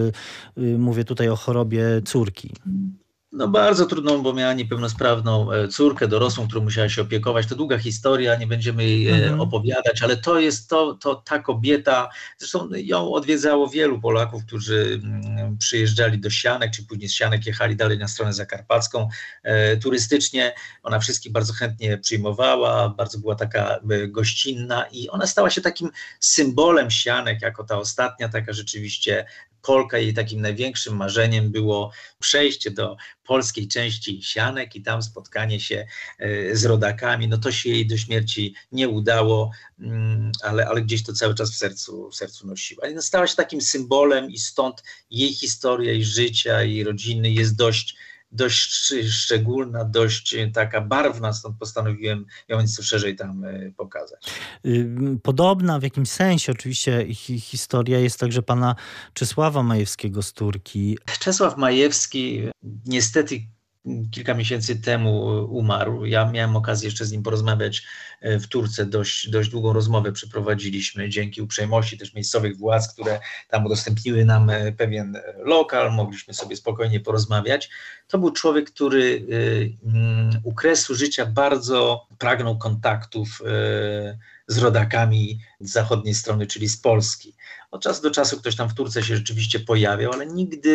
Mówię 0.57 1.05
tutaj 1.05 1.29
o 1.29 1.37
chorobie 1.37 1.85
córki. 2.05 2.55
No 3.37 3.49
bardzo 3.49 3.87
trudną, 3.87 4.23
bo 4.23 4.33
miała 4.33 4.52
niepełnosprawną 4.52 5.52
e, 5.52 5.69
córkę 5.69 6.09
dorosłą, 6.09 6.47
którą 6.47 6.62
musiała 6.62 6.88
się 6.88 7.02
opiekować. 7.02 7.47
To 7.47 7.55
długa 7.55 7.78
historia, 7.78 8.37
nie 8.37 8.47
będziemy 8.47 8.85
jej 8.85 9.09
e, 9.09 9.14
mhm. 9.14 9.40
opowiadać, 9.40 10.02
ale 10.02 10.16
to 10.16 10.40
jest 10.40 10.71
to, 10.71 10.95
to 10.95 11.14
ta 11.14 11.38
kobieta, 11.38 12.09
zresztą 12.38 12.69
ją 12.75 13.12
odwiedzało 13.12 13.69
wielu 13.69 14.00
Polaków, 14.00 14.45
którzy 14.47 15.00
mm, 15.05 15.59
przyjeżdżali 15.59 16.19
do 16.19 16.31
Sianek, 16.31 16.71
czy 16.71 16.87
później 16.87 17.09
z 17.09 17.14
Sianek 17.14 17.47
jechali 17.47 17.76
dalej 17.76 17.99
na 17.99 18.09
stronę 18.09 18.33
zakarpacką 18.33 19.09
e, 19.43 19.76
turystycznie. 19.76 20.55
Ona 20.83 20.99
wszystkich 20.99 21.33
bardzo 21.33 21.52
chętnie 21.52 21.99
przyjmowała, 21.99 22.88
bardzo 22.88 23.19
była 23.19 23.35
taka 23.35 23.81
gościnna 24.09 24.87
i 24.93 25.09
ona 25.09 25.26
stała 25.26 25.50
się 25.50 25.61
takim 25.61 25.90
symbolem 26.21 26.90
Sianek, 26.90 27.43
jako 27.43 27.64
ta 27.64 27.78
ostatnia 27.78 28.28
taka 28.28 28.52
rzeczywiście 28.52 29.26
Polka 29.67 29.99
jej 29.99 30.15
takim 30.15 30.41
największym 30.41 30.97
marzeniem 30.97 31.51
było 31.51 31.93
przejście 32.21 32.71
do 32.71 32.97
polskiej 33.25 33.69
części 33.69 34.23
Sianek 34.23 34.77
i 34.77 34.83
tam 34.83 35.03
spotkanie 35.03 35.61
się 35.61 35.87
e, 36.19 36.57
z 36.57 36.65
rodakami. 36.65 37.29
No 37.29 37.39
to 37.39 37.53
się 37.53 37.71
jej 37.71 37.87
do 37.87 37.97
śmierci 37.97 38.55
nie 38.73 38.89
udało, 38.89 39.51
mm, 39.81 40.33
ale, 40.43 40.69
ale 40.69 40.83
gdzieś 40.83 41.03
to 41.05 41.13
cały 41.13 41.35
czas 41.35 41.51
w 41.51 41.57
sercu, 41.57 42.11
w 42.11 42.17
sercu 42.17 42.47
nosiła. 42.47 42.85
No 42.95 43.03
stała 43.03 43.27
się 43.27 43.37
takim 43.37 43.61
symbolem 43.61 44.31
i 44.31 44.39
stąd 44.39 44.83
jej 45.11 45.35
historia 45.35 45.93
i 45.93 46.05
życia 46.05 46.65
i 46.65 46.85
rodziny 46.85 47.31
jest 47.31 47.57
dość 47.57 47.97
dość 48.37 48.95
szczególna, 49.11 49.85
dość 49.85 50.37
taka 50.52 50.81
barwna, 50.81 51.33
stąd 51.33 51.59
postanowiłem 51.59 52.26
ją 52.49 52.61
nieco 52.61 52.83
szerzej 52.83 53.16
tam 53.16 53.45
e, 53.45 53.71
pokazać. 53.76 54.31
Podobna 55.23 55.78
w 55.78 55.83
jakimś 55.83 56.09
sensie 56.09 56.52
oczywiście 56.52 57.07
historia 57.40 57.99
jest 57.99 58.21
także 58.21 58.43
pana 58.43 58.75
Czesława 59.12 59.62
Majewskiego 59.62 60.23
z 60.23 60.33
Turki. 60.33 60.99
Czesław 61.21 61.57
Majewski 61.57 62.43
niestety 62.87 63.56
kilka 64.11 64.35
miesięcy 64.35 64.76
temu 64.76 65.26
umarł. 65.50 66.05
Ja 66.05 66.31
miałem 66.31 66.57
okazję 66.57 66.87
jeszcze 66.87 67.05
z 67.05 67.12
nim 67.12 67.23
porozmawiać 67.23 67.83
e, 68.21 68.38
w 68.38 68.49
Turce, 68.49 68.87
dość, 68.87 69.31
dość 69.31 69.50
długą 69.50 69.73
rozmowę 69.73 70.12
przeprowadziliśmy 70.12 71.09
dzięki 71.09 71.43
uprzejmości 71.43 71.99
też 71.99 72.14
miejscowych 72.14 72.57
władz, 72.57 72.93
które 72.93 73.21
tam 73.49 73.66
udostępniły 73.66 74.25
nam 74.25 74.50
e, 74.50 74.73
pewien 74.73 75.19
lokal, 75.45 75.93
mogliśmy 75.93 76.35
sobie 76.35 76.57
spokojnie 76.57 77.00
porozmawiać. 77.00 77.71
To 78.09 78.19
był 78.19 78.31
człowiek, 78.31 78.71
który 78.71 79.26
e, 79.85 79.88
mm, 79.88 80.40
u 80.45 80.55
kresu 80.55 80.95
życia 80.95 81.26
bardzo 81.26 82.07
pragnął 82.19 82.59
kontaktów 82.59 83.43
z 84.47 84.59
rodakami 84.59 85.40
z 85.61 85.73
zachodniej 85.73 86.14
strony, 86.14 86.47
czyli 86.47 86.69
z 86.69 86.76
Polski. 86.76 87.35
Od 87.71 87.83
czasu 87.83 88.03
do 88.03 88.11
czasu 88.11 88.41
ktoś 88.41 88.57
tam 88.57 88.69
w 88.69 88.75
Turce 88.75 89.03
się 89.03 89.17
rzeczywiście 89.17 89.61
pojawiał, 89.61 90.13
ale 90.13 90.27
nigdy 90.27 90.71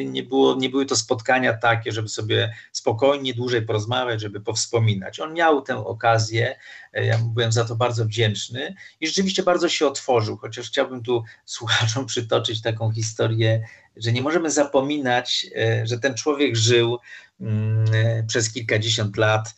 y, 0.00 0.04
nie, 0.04 0.22
było, 0.22 0.54
nie 0.54 0.70
były 0.70 0.86
to 0.86 0.96
spotkania 0.96 1.52
takie, 1.52 1.92
żeby 1.92 2.08
sobie 2.08 2.54
spokojnie, 2.72 3.34
dłużej 3.34 3.62
porozmawiać, 3.62 4.20
żeby 4.20 4.40
powspominać. 4.40 5.20
On 5.20 5.34
miał 5.34 5.62
tę 5.62 5.86
okazję, 5.86 6.56
y, 6.98 7.04
ja 7.04 7.18
byłem 7.18 7.52
za 7.52 7.64
to 7.64 7.76
bardzo 7.76 8.04
wdzięczny 8.04 8.74
i 9.00 9.06
rzeczywiście 9.06 9.42
bardzo 9.42 9.68
się 9.68 9.86
otworzył, 9.86 10.36
chociaż 10.36 10.66
chciałbym 10.66 11.02
tu 11.02 11.24
słuchaczom 11.44 12.06
przytoczyć 12.06 12.62
taką 12.62 12.92
historię, 12.92 13.62
że 13.96 14.12
nie 14.12 14.22
możemy 14.22 14.50
zapominać, 14.50 15.46
y, 15.82 15.86
że 15.86 15.98
ten 15.98 16.14
człowiek 16.14 16.56
żył 16.56 16.98
mm, 17.40 17.86
przez 18.26 18.52
kilkadziesiąt 18.52 19.16
lat 19.16 19.54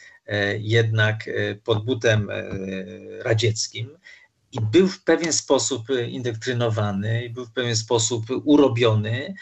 jednak 0.59 1.31
pod 1.65 1.85
butem 1.85 2.29
radzieckim 3.23 3.99
i 4.53 4.61
był 4.61 4.89
w 4.89 5.05
pewien 5.05 5.33
sposób 5.33 5.91
e, 5.91 6.09
indoktrynowany, 6.09 7.31
był 7.35 7.47
w 7.47 7.53
pewien 7.53 7.77
sposób 7.77 8.27
urobiony 8.45 9.35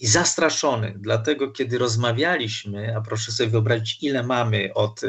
i 0.00 0.06
zastraszony. 0.06 0.94
Dlatego, 0.98 1.50
kiedy 1.50 1.78
rozmawialiśmy, 1.78 2.96
a 2.96 3.00
proszę 3.00 3.32
sobie 3.32 3.50
wyobrazić, 3.50 4.02
ile 4.02 4.22
mamy 4.22 4.74
od, 4.74 5.04
e, 5.04 5.06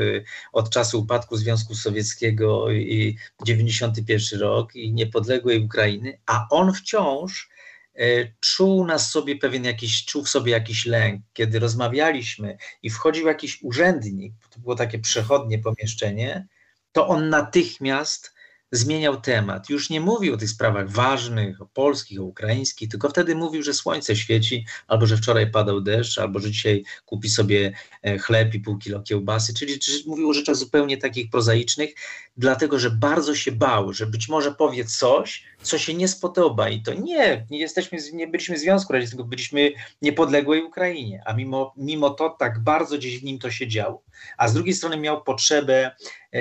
od 0.54 0.70
czasu 0.70 1.00
upadku 1.00 1.38
Związku 1.38 1.76
Sowieckiego 1.76 2.72
i 2.72 3.18
91 3.46 4.40
rok 4.40 4.76
i 4.76 4.94
niepodległej 4.94 5.64
Ukrainy, 5.64 6.20
a 6.26 6.48
on 6.50 6.74
wciąż 6.74 7.50
e, 7.96 8.06
czuł 8.40 8.86
nas 8.86 9.12
sobie 9.12 9.36
pewien 9.36 9.64
jakiś, 9.64 10.06
czuł 10.06 10.24
w 10.24 10.30
sobie 10.30 10.52
jakiś 10.52 10.86
lęk. 10.86 11.22
Kiedy 11.34 11.60
rozmawialiśmy 11.60 12.58
i 12.84 12.90
wchodził 12.90 13.28
jakiś 13.28 13.64
urzędnik, 13.64 14.34
to 14.50 14.60
było 14.60 14.76
takie 14.76 15.00
przechodnie 15.00 15.60
pomieszczenie, 15.60 16.48
to 16.92 17.08
on 17.08 17.30
natychmiast 17.30 18.37
zmieniał 18.72 19.22
temat. 19.22 19.70
Już 19.70 19.90
nie 19.90 20.02
mówił 20.02 20.34
o 20.34 20.38
tych 20.38 20.50
sprawach 20.50 20.90
ważnych, 20.92 21.62
o 21.62 21.66
polskich, 21.66 22.22
o 22.22 22.24
ukraińskich, 22.24 22.90
tylko 22.90 23.10
wtedy 23.10 23.36
mówił, 23.36 23.64
że 23.64 23.74
słońce 23.74 24.16
świeci, 24.16 24.66
albo 24.88 25.06
że 25.06 25.18
wczoraj 25.18 25.52
padał 25.52 25.82
deszcz, 25.82 26.18
albo 26.18 26.40
że 26.40 26.52
dzisiaj 26.52 26.84
kupi 27.06 27.30
sobie 27.30 27.74
e, 28.04 28.18
chleb 28.18 28.54
i 28.54 28.60
pół 28.60 28.78
kilo 28.78 29.02
kiełbasy, 29.02 29.54
czyli, 29.54 29.80
czyli 29.80 30.04
mówił 30.08 30.30
o 30.30 30.34
rzeczach 30.34 30.56
zupełnie 30.56 30.98
takich 30.98 31.30
prozaicznych, 31.30 31.94
dlatego 32.38 32.80
że 32.80 32.92
bardzo 32.92 33.36
się 33.36 33.52
bał, 33.52 33.94
że 33.94 34.08
być 34.08 34.30
może 34.30 34.52
powie 34.52 34.86
coś, 34.86 35.44
co 35.62 35.78
się 35.78 35.94
nie 35.94 36.08
spodoba 36.08 36.70
i 36.70 36.82
to 36.82 36.94
nie, 36.94 37.46
nie 37.50 37.60
jesteśmy, 37.60 37.98
nie 38.14 38.28
byliśmy 38.28 38.56
w 38.56 38.60
Związku 38.60 38.94
Radzieckim, 38.94 39.18
tylko 39.18 39.30
byliśmy 39.30 39.72
niepodległej 40.02 40.64
Ukrainie, 40.64 41.24
a 41.26 41.34
mimo, 41.34 41.74
mimo 41.78 42.10
to 42.10 42.30
tak 42.30 42.60
bardzo 42.60 42.98
gdzieś 42.98 43.20
w 43.20 43.24
nim 43.24 43.40
to 43.40 43.52
się 43.52 43.68
działo. 43.68 44.04
A 44.38 44.48
z 44.48 44.54
drugiej 44.54 44.74
strony 44.74 44.98
miał 44.98 45.24
potrzebę 45.24 45.96
e, 46.34 46.40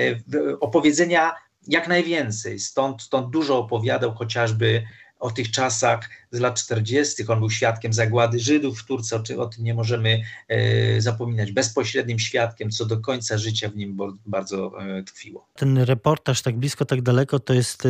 opowiedzenia 0.59 1.31
jak 1.67 1.87
najwięcej. 1.87 2.59
Stąd, 2.59 3.01
stąd 3.01 3.29
dużo 3.29 3.59
opowiadał 3.59 4.13
chociażby 4.13 4.83
o 5.19 5.31
tych 5.31 5.51
czasach 5.51 6.09
z 6.31 6.39
lat 6.39 6.59
40. 6.61 7.27
On 7.27 7.39
był 7.39 7.49
świadkiem 7.49 7.93
zagłady 7.93 8.39
Żydów 8.39 8.79
w 8.79 8.85
Turcji, 8.85 9.17
o, 9.17 9.41
o 9.41 9.45
tym 9.45 9.63
nie 9.63 9.73
możemy 9.73 10.21
e, 10.47 11.01
zapominać. 11.01 11.51
Bezpośrednim 11.51 12.19
świadkiem, 12.19 12.69
co 12.69 12.85
do 12.85 12.99
końca 12.99 13.37
życia 13.37 13.69
w 13.69 13.75
nim 13.75 13.97
bardzo 14.25 14.71
e, 14.81 15.03
tkwiło. 15.03 15.47
Ten 15.55 15.77
reportaż 15.77 16.41
tak 16.41 16.57
blisko, 16.57 16.85
tak 16.85 17.01
daleko 17.01 17.39
to 17.39 17.53
jest 17.53 17.85
e, 17.85 17.89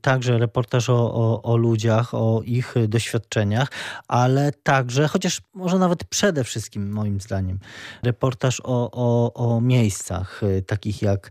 także 0.00 0.38
reportaż 0.38 0.90
o, 0.90 1.14
o, 1.14 1.42
o, 1.42 1.56
ludziach, 1.56 2.14
o 2.14 2.42
ich 2.44 2.74
doświadczeniach, 2.88 3.68
ale 4.08 4.52
także, 4.62 5.08
chociaż 5.08 5.40
może 5.54 5.78
nawet 5.78 6.04
przede 6.04 6.44
wszystkim 6.44 6.92
moim 6.92 7.20
zdaniem, 7.20 7.58
reportaż 8.02 8.60
o, 8.64 8.90
o, 8.92 9.32
o 9.34 9.60
miejscach 9.60 10.40
e, 10.42 10.62
takich 10.62 11.02
jak 11.02 11.30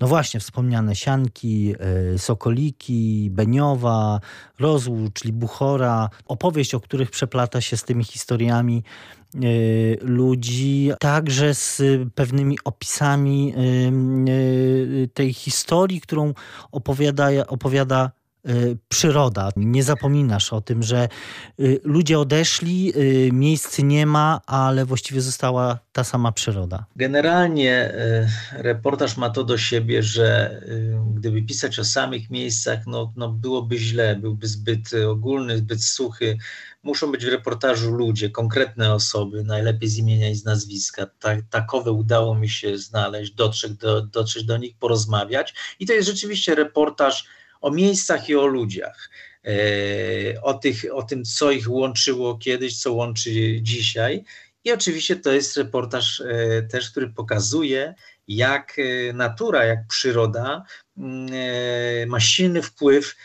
no 0.00 0.06
właśnie 0.06 0.40
wspomniane 0.40 0.96
Sianki, 0.96 1.74
e, 2.14 2.18
Sokoliki, 2.18 3.28
Beniowa, 3.30 4.20
czyli 5.14 5.32
buchora, 5.32 6.10
opowieść, 6.26 6.74
o 6.74 6.80
których 6.80 7.10
przeplata 7.10 7.60
się 7.60 7.76
z 7.76 7.84
tymi 7.84 8.04
historiami 8.04 8.82
y, 9.34 9.98
ludzi, 10.02 10.90
także 11.00 11.54
z 11.54 11.82
pewnymi 12.14 12.58
opisami 12.64 13.54
y, 14.28 15.08
tej 15.14 15.34
historii, 15.34 16.00
którą 16.00 16.34
opowiada, 16.72 17.28
opowiada 17.46 18.10
przyroda. 18.88 19.50
Nie 19.56 19.82
zapominasz 19.82 20.52
o 20.52 20.60
tym, 20.60 20.82
że 20.82 21.08
y, 21.60 21.80
ludzie 21.84 22.18
odeszli, 22.18 22.92
y, 22.96 23.30
miejsc 23.32 23.78
nie 23.78 24.06
ma, 24.06 24.40
ale 24.46 24.84
właściwie 24.84 25.20
została 25.20 25.78
ta 25.92 26.04
sama 26.04 26.32
przyroda. 26.32 26.86
Generalnie 26.96 27.94
reportaż 28.52 29.16
ma 29.16 29.30
to 29.30 29.44
do 29.44 29.58
siebie, 29.58 30.02
że 30.02 30.60
gdyby 31.14 31.42
pisać 31.42 31.78
o 31.78 31.84
samych 31.84 32.30
miejscach, 32.30 32.86
no, 32.86 33.12
no 33.16 33.28
byłoby 33.28 33.78
źle, 33.78 34.16
byłby 34.16 34.46
zbyt 34.48 34.90
ogólny, 35.08 35.58
zbyt 35.58 35.84
suchy. 35.84 36.38
Muszą 36.82 37.12
być 37.12 37.24
w 37.26 37.28
reportażu 37.28 37.90
ludzie, 37.90 38.30
konkretne 38.30 38.94
osoby, 38.94 39.44
najlepiej 39.44 39.88
z 39.88 39.98
imienia 39.98 40.30
i 40.30 40.34
z 40.34 40.44
nazwiska. 40.44 41.06
Tak, 41.18 41.38
takowe 41.50 41.92
udało 41.92 42.34
mi 42.34 42.48
się 42.48 42.78
znaleźć, 42.78 43.32
dotrzeć 43.32 43.72
do, 43.72 44.02
dotrzeć 44.02 44.44
do 44.44 44.56
nich, 44.56 44.76
porozmawiać. 44.78 45.54
I 45.78 45.86
to 45.86 45.92
jest 45.92 46.08
rzeczywiście 46.08 46.54
reportaż 46.54 47.26
o 47.60 47.70
miejscach 47.70 48.28
i 48.28 48.36
o 48.36 48.46
ludziach, 48.46 49.10
e, 49.44 50.42
o, 50.42 50.54
tych, 50.54 50.84
o 50.92 51.02
tym, 51.02 51.24
co 51.24 51.50
ich 51.50 51.70
łączyło 51.70 52.38
kiedyś, 52.38 52.80
co 52.80 52.92
łączy 52.92 53.30
dzisiaj. 53.62 54.24
I 54.64 54.72
oczywiście 54.72 55.16
to 55.16 55.32
jest 55.32 55.56
reportaż 55.56 56.20
e, 56.20 56.62
też, 56.62 56.90
który 56.90 57.08
pokazuje, 57.08 57.94
jak 58.28 58.76
e, 58.78 59.12
natura, 59.12 59.64
jak 59.64 59.78
przyroda 59.88 60.64
mm, 60.98 62.08
ma 62.08 62.20
silny 62.20 62.62
wpływ 62.62 63.16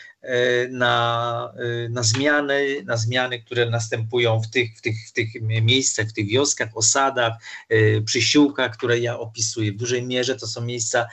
na, 0.70 1.52
e, 1.56 1.88
na, 1.88 2.02
zmiany, 2.02 2.82
na 2.84 2.96
zmiany, 2.96 3.42
które 3.42 3.70
następują 3.70 4.40
w 4.42 4.50
tych, 4.50 4.76
w, 4.78 4.80
tych, 4.80 4.94
w 5.08 5.12
tych 5.12 5.28
miejscach, 5.42 6.06
w 6.06 6.12
tych 6.12 6.26
wioskach, 6.26 6.68
osadach, 6.74 7.32
e, 7.68 8.00
przysiłkach, 8.00 8.76
które 8.76 8.98
ja 8.98 9.18
opisuję. 9.18 9.72
W 9.72 9.76
dużej 9.76 10.06
mierze 10.06 10.36
to 10.36 10.46
są 10.46 10.60
miejsca 10.60 11.06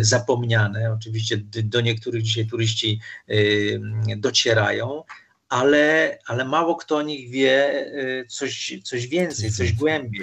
zapomniane. 0.00 0.92
Oczywiście 0.92 1.36
do 1.64 1.80
niektórych 1.80 2.22
dzisiaj 2.22 2.46
turyści 2.46 3.00
docierają, 4.16 5.02
ale, 5.54 6.18
ale 6.26 6.44
mało 6.44 6.76
kto 6.76 6.96
o 6.96 7.02
nich 7.02 7.30
wie 7.30 7.86
coś, 8.28 8.78
coś 8.84 9.06
więcej, 9.06 9.52
coś 9.52 9.72
głębiej. 9.72 10.22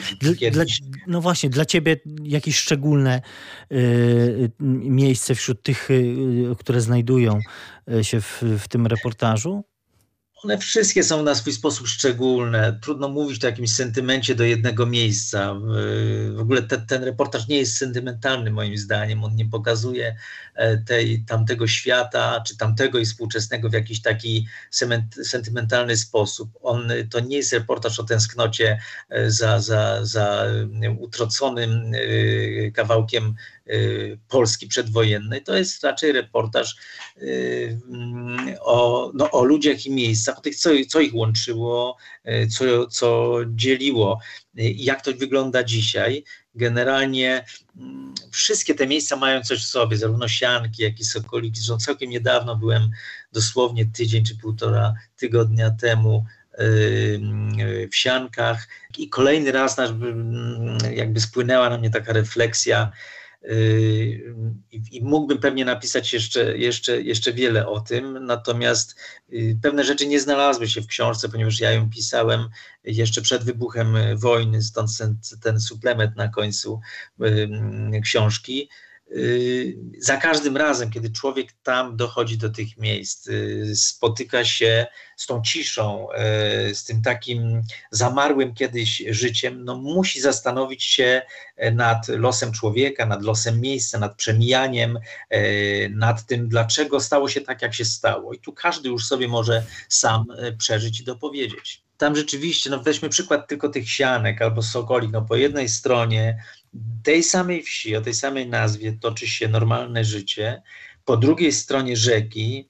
Dla, 0.52 0.64
no 1.08 1.22
właśnie, 1.22 1.50
dla 1.50 1.66
ciebie 1.66 1.98
jakieś 2.24 2.58
szczególne 2.58 3.22
y, 3.72 4.52
miejsce 4.80 5.36
wśród 5.36 5.64
tych, 5.64 5.92
y, 5.92 6.56
które 6.60 6.82
znajdują 6.82 7.40
się 8.02 8.22
w, 8.22 8.44
w 8.60 8.68
tym 8.68 8.88
reportażu? 8.88 9.64
One 10.44 10.58
wszystkie 10.58 11.04
są 11.04 11.24
na 11.24 11.36
swój 11.36 11.54
sposób 11.54 11.88
szczególne. 11.88 12.80
Trudno 12.82 13.10
mówić 13.10 13.44
o 13.44 13.48
jakimś 13.48 13.74
sentymencie 13.74 14.36
do 14.36 14.44
jednego 14.44 14.86
miejsca. 14.86 15.56
W 16.34 16.40
ogóle 16.40 16.62
te, 16.62 16.78
ten 16.78 17.04
reportaż 17.04 17.48
nie 17.48 17.58
jest 17.58 17.78
sentymentalny 17.78 18.52
moim 18.52 18.78
zdaniem. 18.78 19.24
On 19.24 19.36
nie 19.36 19.46
pokazuje 19.46 20.16
e, 20.56 20.78
tej, 20.78 21.24
tamtego 21.28 21.68
świata, 21.68 22.44
czy 22.48 22.58
tamtego 22.58 23.00
i 23.00 23.06
współczesnego 23.06 23.70
w 23.70 23.74
jakiś 23.74 24.02
taki 24.02 24.48
sentymentalny 25.24 25.98
sposób. 25.98 26.50
On, 26.62 26.92
to 27.10 27.20
nie 27.20 27.38
jest 27.38 27.54
reportaż 27.54 28.00
o 28.00 28.04
tęsknocie 28.04 28.80
e, 29.10 29.32
za, 29.32 29.60
za, 29.60 30.06
za 30.06 30.46
utroconym 31.00 31.92
kawałkiem 32.74 33.36
Polski 34.27 34.68
przedwojennej. 34.68 35.44
To 35.44 35.58
jest 35.58 35.84
raczej 35.84 36.12
reportaż 36.12 36.75
y, 37.18 37.80
o, 38.62 39.12
no, 39.13 39.32
o 39.32 39.44
ludziach 39.44 39.86
i 39.86 39.91
miejscach, 39.91 40.38
o 40.38 40.41
tych, 40.41 40.56
co, 40.56 40.70
co 40.89 41.00
ich 41.00 41.15
łączyło, 41.15 41.98
y, 42.27 42.48
co, 42.48 42.88
co 42.88 43.38
dzieliło, 43.48 44.20
jak 44.75 45.01
to 45.01 45.13
wygląda 45.13 45.63
dzisiaj. 45.63 46.24
Generalnie 46.56 47.46
mm, 47.77 48.13
wszystkie 48.32 48.75
te 48.75 48.88
miejsca 48.88 49.15
mają 49.15 49.41
coś 49.41 49.63
w 49.63 49.68
sobie, 49.68 49.98
zarówno 49.98 50.27
Sianki, 50.27 50.84
jak 50.84 51.00
i 51.00 51.06
Sokoliki. 51.06 51.58
Zresztą 51.58 51.77
całkiem 51.77 52.10
niedawno 52.10 52.56
byłem, 52.56 52.89
dosłownie 53.32 53.86
tydzień 53.86 54.25
czy 54.25 54.38
półtora 54.38 54.94
tygodnia 55.15 55.72
temu 55.72 56.25
w 57.91 57.96
Siankach 57.96 58.68
i 58.98 59.10
kolejny 59.10 59.51
raz 59.51 59.77
jakby 60.94 61.22
spłynęła 61.22 61.70
na 61.70 61.77
mnie 61.77 61.89
taka 61.89 62.13
refleksja, 62.13 62.91
i 64.92 65.00
mógłbym 65.04 65.38
pewnie 65.38 65.66
napisać 65.66 66.14
jeszcze, 66.14 66.58
jeszcze, 66.58 67.02
jeszcze 67.02 67.34
wiele 67.34 67.68
o 67.68 67.80
tym, 67.80 68.26
natomiast 68.26 68.96
y, 69.34 69.58
pewne 69.62 69.84
rzeczy 69.84 70.08
nie 70.08 70.20
znalazły 70.20 70.68
się 70.68 70.82
w 70.82 70.88
książce, 70.88 71.30
ponieważ 71.30 71.60
ja 71.60 71.72
ją 71.72 71.90
pisałem 71.90 72.50
jeszcze 72.84 73.22
przed 73.22 73.44
wybuchem 73.44 73.96
wojny, 74.16 74.62
stąd 74.62 74.98
ten, 74.98 75.18
ten 75.44 75.60
suplement 75.60 76.16
na 76.16 76.27
końcu 76.27 76.80
książki. 78.04 78.70
Y, 79.16 79.78
za 80.00 80.18
każdym 80.18 80.58
razem, 80.58 80.92
kiedy 80.92 81.10
człowiek 81.10 81.52
tam 81.64 81.98
dochodzi 81.98 82.38
do 82.38 82.50
tych 82.50 82.78
miejsc, 82.78 83.28
y, 83.28 83.76
spotyka 83.76 84.46
się 84.46 84.88
z 85.18 85.26
tą 85.26 85.42
ciszą, 85.42 86.08
y, 86.70 86.76
z 86.76 86.84
tym 86.84 87.02
takim 87.02 87.62
zamarłym 87.92 88.54
kiedyś 88.54 89.04
życiem, 89.10 89.64
no 89.64 89.76
musi 89.76 90.22
zastanowić 90.22 90.84
się 90.84 91.22
nad 91.74 92.08
losem 92.08 92.52
człowieka, 92.52 93.06
nad 93.06 93.24
losem 93.24 93.62
miejsca, 93.62 94.00
nad 94.00 94.16
przemijaniem, 94.16 95.00
nad 95.90 96.26
tym, 96.26 96.48
dlaczego 96.48 97.00
stało 97.00 97.30
się 97.30 97.42
tak, 97.42 97.62
jak 97.62 97.74
się 97.74 97.86
stało. 97.86 98.34
I 98.34 98.40
tu 98.40 98.54
każdy 98.54 98.90
już 98.90 99.06
sobie 99.06 99.28
może 99.28 99.66
sam 99.90 100.26
przeżyć 100.58 101.02
i 101.02 101.04
dopowiedzieć. 101.04 101.84
Tam 102.01 102.16
rzeczywiście, 102.16 102.70
no 102.70 102.79
weźmy 102.79 103.09
przykład 103.09 103.48
tylko 103.48 103.70
tych 103.70 103.90
sianek 103.90 104.42
albo 104.42 104.61
sokolik, 104.61 105.11
no 105.11 105.22
po 105.22 105.35
jednej 105.35 105.70
stronie 105.70 106.44
tej 107.03 107.24
samej 107.24 107.64
wsi, 107.64 107.96
o 107.96 108.01
tej 108.01 108.14
samej 108.14 108.48
nazwie 108.50 108.94
toczy 109.01 109.27
się 109.27 109.48
normalne 109.48 110.03
życie, 110.03 110.61
po 111.05 111.18
drugiej 111.18 111.51
stronie 111.51 111.98
rzeki 111.98 112.70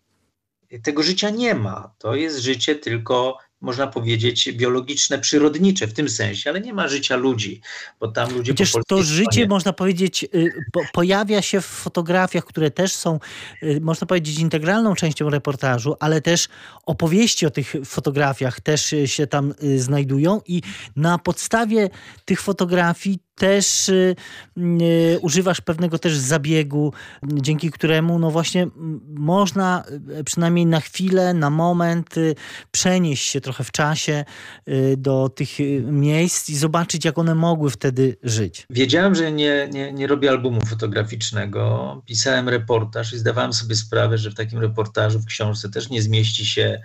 tego 0.83 1.03
życia 1.03 1.29
nie 1.29 1.55
ma. 1.55 1.95
To 1.97 2.15
jest 2.15 2.39
życie 2.39 2.75
tylko 2.75 3.37
można 3.61 3.87
powiedzieć, 3.87 4.51
biologiczne, 4.51 5.19
przyrodnicze 5.19 5.87
w 5.87 5.93
tym 5.93 6.09
sensie, 6.09 6.49
ale 6.49 6.61
nie 6.61 6.73
ma 6.73 6.87
życia 6.87 7.15
ludzi, 7.15 7.61
bo 7.99 8.07
tam 8.07 8.33
ludzie 8.33 8.53
Przecież 8.53 8.71
po 8.71 8.83
to 8.83 9.03
życie, 9.03 9.31
stronie... 9.31 9.47
można 9.47 9.73
powiedzieć, 9.73 10.25
y, 10.35 10.53
po, 10.71 10.79
pojawia 10.93 11.41
się 11.41 11.61
w 11.61 11.65
fotografiach, 11.65 12.45
które 12.45 12.71
też 12.71 12.95
są, 12.95 13.19
y, 13.63 13.79
można 13.81 14.07
powiedzieć, 14.07 14.39
integralną 14.39 14.95
częścią 14.95 15.29
reportażu, 15.29 15.95
ale 15.99 16.21
też 16.21 16.47
opowieści 16.85 17.45
o 17.45 17.49
tych 17.49 17.75
fotografiach 17.85 18.61
też 18.61 18.95
się 19.05 19.27
tam 19.27 19.53
y, 19.63 19.79
znajdują 19.81 20.41
i 20.47 20.61
na 20.95 21.17
podstawie 21.17 21.89
tych 22.25 22.41
fotografii 22.41 23.19
też 23.35 23.89
y, 23.89 24.15
y, 24.57 25.19
używasz 25.21 25.61
pewnego 25.61 25.99
też 25.99 26.17
zabiegu, 26.17 26.93
dzięki 27.23 27.71
któremu 27.71 28.19
no 28.19 28.31
właśnie 28.31 28.67
można 29.07 29.83
y, 30.19 30.23
przynajmniej 30.23 30.65
na 30.65 30.79
chwilę, 30.79 31.33
na 31.33 31.49
moment 31.49 32.17
y, 32.17 32.35
przenieść 32.71 33.27
się 33.27 33.41
trochę 33.41 33.63
w 33.63 33.71
czasie 33.71 34.25
y, 34.67 34.95
do 34.97 35.29
tych 35.29 35.49
miejsc 35.83 36.49
i 36.49 36.57
zobaczyć, 36.57 37.05
jak 37.05 37.17
one 37.17 37.35
mogły 37.35 37.69
wtedy 37.69 38.17
żyć. 38.23 38.65
Wiedziałem, 38.69 39.15
że 39.15 39.31
nie, 39.31 39.69
nie, 39.71 39.93
nie 39.93 40.07
robię 40.07 40.29
albumu 40.29 40.61
fotograficznego. 40.65 42.01
Pisałem 42.05 42.49
reportaż 42.49 43.13
i 43.13 43.17
zdawałem 43.17 43.53
sobie 43.53 43.75
sprawę, 43.75 44.17
że 44.17 44.31
w 44.31 44.35
takim 44.35 44.59
reportażu, 44.59 45.19
w 45.19 45.25
książce 45.25 45.69
też 45.69 45.89
nie 45.89 46.01
zmieści 46.01 46.45
się 46.45 46.81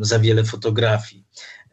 za 0.00 0.18
wiele 0.18 0.44
fotografii. 0.44 1.24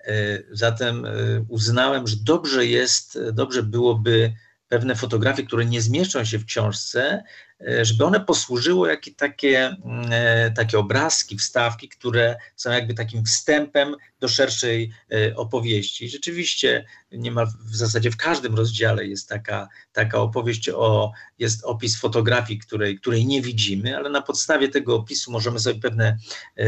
E, 0.07 0.43
zatem 0.51 1.05
e, 1.05 1.09
uznałem, 1.49 2.07
że 2.07 2.15
dobrze 2.23 2.65
jest, 2.65 3.19
dobrze 3.33 3.63
byłoby 3.63 4.33
pewne 4.67 4.95
fotografie, 4.95 5.43
które 5.43 5.65
nie 5.65 5.81
zmieszczą 5.81 6.25
się 6.25 6.39
w 6.39 6.45
książce, 6.45 7.23
e, 7.67 7.85
żeby 7.85 8.05
one 8.05 8.19
posłużyły 8.19 8.89
jak 8.89 9.01
takie, 9.17 9.65
mm, 9.65 10.53
takie 10.53 10.79
obrazki, 10.79 11.37
wstawki, 11.37 11.89
które 11.89 12.35
są 12.55 12.71
jakby 12.71 12.93
takim 12.93 13.25
wstępem 13.25 13.95
do 14.19 14.27
szerszej 14.27 14.91
opowieści. 15.35 16.09
Rzeczywiście 16.09 16.85
niemal 17.11 17.47
w 17.65 17.75
zasadzie 17.75 18.11
w 18.11 18.17
każdym 18.17 18.55
rozdziale 18.55 19.05
jest 19.05 19.29
taka, 19.29 19.67
taka 19.91 20.19
opowieść, 20.19 20.69
o, 20.69 21.11
jest 21.39 21.63
opis 21.63 21.99
fotografii, 21.99 22.59
której, 22.59 22.99
której 22.99 23.25
nie 23.25 23.41
widzimy, 23.41 23.97
ale 23.97 24.09
na 24.09 24.21
podstawie 24.21 24.67
tego 24.67 24.95
opisu 24.95 25.31
możemy 25.31 25.59
sobie 25.59 25.79
pewne 25.79 26.17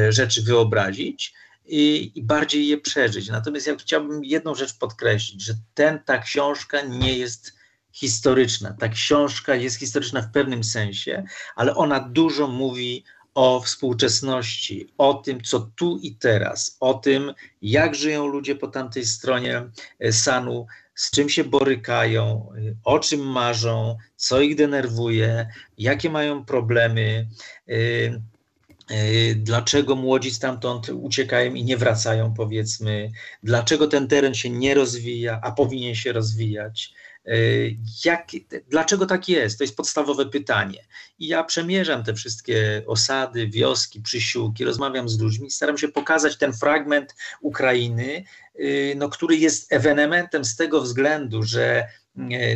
rzeczy 0.10 0.44
wyobrazić 0.44 1.34
i, 1.70 2.12
i, 2.16 2.24
bardziej 2.24 2.68
je 2.68 2.78
przeżyć. 2.78 3.30
Natomiast 3.30 3.68
ja 3.68 3.76
chciałbym 3.76 4.24
jedną 4.24 4.56
rzecz 4.56 4.78
podkreślić, 4.78 5.44
że 5.44 5.54
ten, 5.74 6.00
ta 6.06 6.18
książka 6.18 6.82
nie 6.82 7.18
jest 7.18 7.60
historyczna. 7.92 8.76
Ta 8.80 8.90
książka 8.90 9.56
jest 9.56 9.80
historyczna 9.80 10.22
w 10.22 10.32
pewnym 10.32 10.64
sensie, 10.64 11.24
ale 11.56 11.76
ona 11.76 12.00
dużo 12.00 12.48
mówi 12.48 13.04
o 13.34 13.62
współczesności, 13.62 14.94
o 14.98 15.14
tym, 15.14 15.42
co 15.42 15.60
tu 15.76 16.00
i 16.02 16.16
teraz, 16.16 16.78
o 16.80 16.94
tym, 16.94 17.34
jak 17.62 17.96
żyją 17.96 18.28
ludzie 18.28 18.56
po 18.56 18.68
tamtej 18.68 19.06
stronie 19.06 19.70
e, 20.00 20.12
Sanu, 20.12 20.68
z 20.96 21.12
czym 21.12 21.30
się 21.30 21.44
borykają, 21.44 22.52
e, 22.58 22.76
o 22.84 23.00
czym 23.00 23.20
marzą, 23.20 23.98
co 24.16 24.42
ich 24.42 24.56
denerwuje, 24.56 25.48
jakie 25.78 26.10
mają 26.10 26.46
problemy. 26.46 27.28
E, 28.90 29.36
Dlaczego 29.36 29.96
młodzi 29.96 30.32
stamtąd 30.32 30.90
uciekają 30.90 31.54
i 31.54 31.64
nie 31.64 31.78
wracają, 31.78 32.34
powiedzmy? 32.34 33.12
Dlaczego 33.44 33.88
ten 33.88 34.08
teren 34.08 34.34
się 34.34 34.50
nie 34.50 34.74
rozwija, 34.74 35.40
a 35.44 35.52
powinien 35.52 35.96
się 35.96 36.12
rozwijać? 36.12 36.94
Jak, 38.06 38.28
dlaczego 38.70 39.06
tak 39.06 39.30
jest? 39.30 39.58
To 39.58 39.64
jest 39.64 39.78
podstawowe 39.78 40.26
pytanie. 40.26 40.86
I 41.20 41.28
ja 41.28 41.44
przemierzam 41.44 42.04
te 42.04 42.14
wszystkie 42.14 42.84
osady, 42.88 43.48
wioski, 43.48 44.02
przysiłki, 44.02 44.66
rozmawiam 44.66 45.10
z 45.10 45.20
ludźmi, 45.20 45.52
staram 45.52 45.78
się 45.78 45.88
pokazać 45.88 46.38
ten 46.38 46.54
fragment 46.54 47.16
Ukrainy, 47.42 48.24
no, 48.96 49.10
który 49.10 49.38
jest 49.38 49.74
ewenementem 49.74 50.46
z 50.46 50.56
tego 50.56 50.82
względu, 50.82 51.44
że 51.44 51.88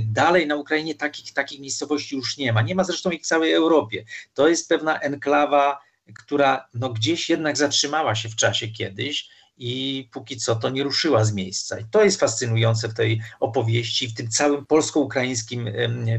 dalej 0.02 0.48
na 0.48 0.56
Ukrainie 0.56 0.96
takich, 0.96 1.34
takich 1.34 1.60
miejscowości 1.60 2.16
już 2.16 2.38
nie 2.38 2.54
ma. 2.54 2.62
Nie 2.62 2.76
ma 2.76 2.84
zresztą 2.84 3.12
ich 3.12 3.22
w 3.22 3.28
całej 3.28 3.54
Europie. 3.54 4.06
To 4.34 4.48
jest 4.48 4.70
pewna 4.70 5.00
enklawa, 5.00 5.80
która 6.20 6.68
no, 6.74 6.90
gdzieś 6.90 7.30
jednak 7.30 7.58
zatrzymała 7.58 8.16
się 8.16 8.30
w 8.30 8.36
czasie 8.36 8.68
kiedyś 8.68 9.30
i 9.58 10.10
póki 10.14 10.38
co 10.38 10.56
to 10.56 10.70
nie 10.70 10.84
ruszyła 10.84 11.26
z 11.26 11.34
miejsca. 11.34 11.80
I 11.80 11.86
to 11.92 12.04
jest 12.04 12.20
fascynujące 12.20 12.90
w 12.90 12.94
tej 12.94 13.22
opowieści, 13.40 14.08
w 14.08 14.14
tym 14.14 14.30
całym 14.30 14.66
polsko-ukraińskim 14.66 15.70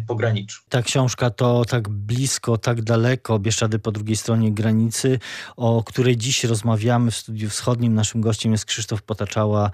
pograniczu. 0.06 0.62
Ta 0.68 0.82
książka 0.82 1.30
to 1.30 1.64
tak 1.64 1.88
blisko, 1.88 2.58
tak 2.58 2.82
daleko, 2.82 3.38
Bieszczady 3.38 3.78
po 3.78 3.92
drugiej 3.92 4.16
stronie 4.16 4.52
granicy, 4.52 5.18
o 5.56 5.82
której 5.82 6.16
dziś 6.16 6.44
rozmawiamy 6.44 7.10
w 7.10 7.16
Studiu 7.16 7.50
Wschodnim. 7.50 7.94
Naszym 7.94 8.20
gościem 8.20 8.52
jest 8.52 8.64
Krzysztof 8.64 9.02
Potaczała, 9.02 9.70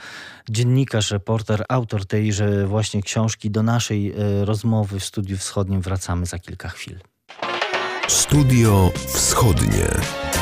dziennikarz, 0.51 1.11
reporter, 1.11 1.65
autor 1.69 2.07
tejże 2.07 2.67
właśnie 2.67 3.03
książki. 3.03 3.51
Do 3.51 3.63
naszej 3.63 4.13
e, 4.13 4.45
rozmowy 4.45 5.01
w 5.01 5.05
Studiu 5.05 5.39
Wschodnim 5.39 5.81
wracamy 5.81 6.27
za 6.27 6.39
kilka 6.39 6.69
chwil. 6.69 6.99
Studio 8.11 8.93
Wschodnie. 9.07 10.40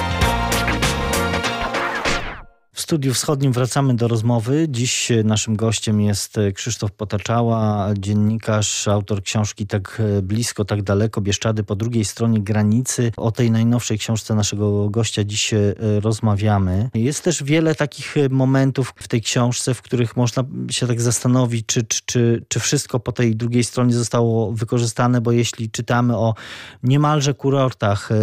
Studiu 2.88 3.14
wschodnim 3.14 3.52
wracamy 3.52 3.94
do 3.94 4.08
rozmowy. 4.08 4.66
Dziś 4.68 5.12
naszym 5.24 5.56
gościem 5.56 6.00
jest 6.00 6.36
Krzysztof 6.54 6.92
Potaczała, 6.92 7.88
dziennikarz, 7.98 8.88
autor 8.88 9.22
książki 9.22 9.66
Tak 9.66 10.02
blisko, 10.22 10.64
tak 10.64 10.82
daleko, 10.82 11.20
Bieszczady 11.20 11.64
po 11.64 11.76
drugiej 11.76 12.04
stronie 12.04 12.40
granicy. 12.40 13.12
O 13.16 13.30
tej 13.30 13.50
najnowszej 13.50 13.98
książce 13.98 14.34
naszego 14.34 14.90
gościa 14.90 15.24
dziś 15.24 15.54
e, 15.54 15.74
rozmawiamy. 16.00 16.90
Jest 16.94 17.24
też 17.24 17.42
wiele 17.44 17.74
takich 17.74 18.14
momentów 18.30 18.94
w 18.96 19.08
tej 19.08 19.22
książce, 19.22 19.74
w 19.74 19.82
których 19.82 20.16
można 20.16 20.44
się 20.70 20.86
tak 20.86 21.00
zastanowić, 21.00 21.66
czy, 21.66 21.82
czy, 21.82 22.00
czy, 22.06 22.44
czy 22.48 22.60
wszystko 22.60 23.00
po 23.00 23.12
tej 23.12 23.36
drugiej 23.36 23.64
stronie 23.64 23.94
zostało 23.94 24.52
wykorzystane, 24.52 25.20
bo 25.20 25.32
jeśli 25.32 25.70
czytamy 25.70 26.16
o 26.16 26.34
niemalże 26.82 27.34
kurortach 27.34 28.12
e, 28.12 28.14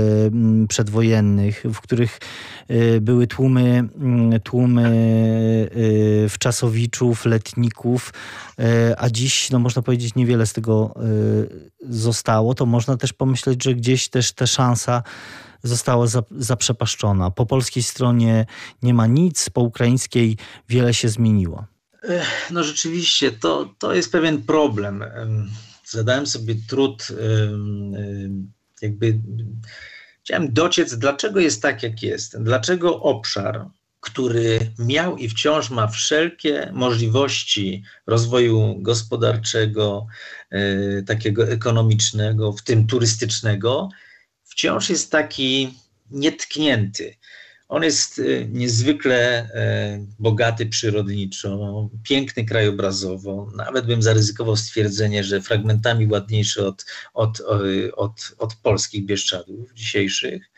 przedwojennych, 0.67 1.63
w 1.73 1.81
których 1.81 2.19
e, 2.67 3.01
były 3.01 3.27
tłumy 3.27 3.89
tłumy 4.54 4.54
y, 4.61 6.29
wczasowiczów, 6.29 7.25
letników, 7.25 8.13
y, 8.59 8.63
a 8.97 9.09
dziś, 9.09 9.51
no 9.51 9.59
można 9.59 9.81
powiedzieć, 9.81 10.15
niewiele 10.15 10.45
z 10.45 10.53
tego 10.53 10.95
y, 11.03 11.71
zostało, 11.89 12.55
to 12.55 12.65
można 12.65 12.97
też 12.97 13.13
pomyśleć, 13.13 13.63
że 13.63 13.75
gdzieś 13.75 14.09
też 14.09 14.31
ta 14.31 14.47
szansa 14.47 15.03
została 15.63 16.05
zaprzepaszczona. 16.31 17.31
Po 17.31 17.45
polskiej 17.45 17.83
stronie 17.83 18.45
nie 18.81 18.93
ma 18.93 19.07
nic, 19.07 19.49
po 19.49 19.61
ukraińskiej 19.61 20.37
wiele 20.69 20.93
się 20.93 21.09
zmieniło. 21.09 21.65
No 22.51 22.63
rzeczywiście, 22.63 23.31
to, 23.31 23.73
to 23.77 23.93
jest 23.93 24.11
pewien 24.11 24.41
problem. 24.41 25.03
Zadałem 25.85 26.27
sobie 26.27 26.55
trud, 26.69 27.07
jakby 28.81 29.19
chciałem 30.25 30.53
dociec, 30.53 30.95
dlaczego 30.97 31.39
jest 31.39 31.61
tak, 31.61 31.83
jak 31.83 32.03
jest. 32.03 32.43
Dlaczego 32.43 33.01
obszar, 33.01 33.65
który 34.05 34.71
miał 34.79 35.17
i 35.17 35.29
wciąż 35.29 35.69
ma 35.69 35.87
wszelkie 35.87 36.71
możliwości 36.73 37.83
rozwoju 38.07 38.75
gospodarczego, 38.81 40.07
e, 40.49 41.03
takiego 41.03 41.47
ekonomicznego, 41.47 42.53
w 42.53 42.61
tym 42.61 42.87
turystycznego, 42.87 43.89
wciąż 44.43 44.89
jest 44.89 45.11
taki 45.11 45.73
nietknięty. 46.11 47.15
On 47.67 47.83
jest 47.83 48.19
e, 48.19 48.45
niezwykle 48.45 49.17
e, 49.19 50.05
bogaty 50.19 50.65
przyrodniczo, 50.65 51.89
piękny 52.03 52.45
krajobrazowo. 52.45 53.51
Nawet 53.55 53.85
bym 53.85 54.01
zaryzykował 54.01 54.55
stwierdzenie, 54.55 55.23
że 55.23 55.41
fragmentami 55.41 56.07
ładniejszy 56.07 56.67
od, 56.67 56.85
od, 57.13 57.41
od, 57.95 58.35
od 58.37 58.55
polskich 58.55 59.05
Bieszczadów 59.05 59.73
dzisiejszych 59.73 60.51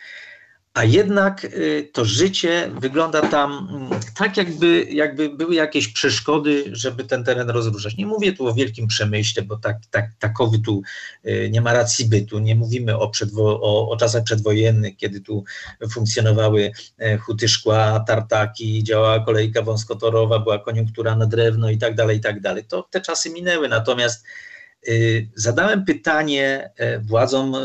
a 0.78 0.84
jednak 0.84 1.46
y, 1.46 1.90
to 1.94 2.06
życie 2.06 2.72
wygląda 2.80 3.22
tam 3.22 3.70
mm, 3.72 4.00
tak, 4.16 4.38
jakby, 4.38 4.88
jakby 4.92 5.30
były 5.30 5.56
jakieś 5.56 5.88
przeszkody, 5.88 6.64
żeby 6.72 7.04
ten 7.04 7.24
teren 7.24 7.50
rozruszać. 7.50 7.98
Nie 7.98 8.06
mówię 8.06 8.34
tu 8.34 8.48
o 8.48 8.54
wielkim 8.54 8.88
przemyśle, 8.88 9.44
bo 9.44 9.58
tak, 9.58 9.78
tak, 9.92 10.10
takowy 10.20 10.60
tu 10.60 10.82
y, 11.26 11.50
nie 11.52 11.62
ma 11.62 11.74
racji 11.74 12.06
bytu. 12.06 12.40
Nie 12.40 12.56
mówimy 12.56 12.98
o, 12.98 13.08
przedwo- 13.12 13.60
o, 13.62 13.90
o 13.90 13.98
czasach 13.98 14.24
przedwojennych, 14.24 14.98
kiedy 14.98 15.22
tu 15.22 15.44
funkcjonowały 15.92 16.72
e, 16.98 17.18
huty 17.18 17.48
szkła, 17.48 18.00
tartaki, 18.08 18.84
działała 18.84 19.20
kolejka 19.20 19.62
wąskotorowa, 19.62 20.40
była 20.40 20.60
koniunktura 20.60 21.16
na 21.16 21.26
drewno 21.26 21.70
i 21.70 21.78
tak 21.78 21.96
dalej, 21.96 22.18
i 22.18 22.22
tak 22.22 22.42
dalej. 22.42 22.64
To 22.66 22.88
te 22.92 23.02
czasy 23.02 23.30
minęły, 23.30 23.70
natomiast 23.70 24.26
zadałem 25.36 25.86
pytanie 25.86 26.72
e, 26.78 27.00
władzom 27.00 27.56
e, 27.56 27.60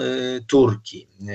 Turki, 0.47 1.07
e, 1.21 1.33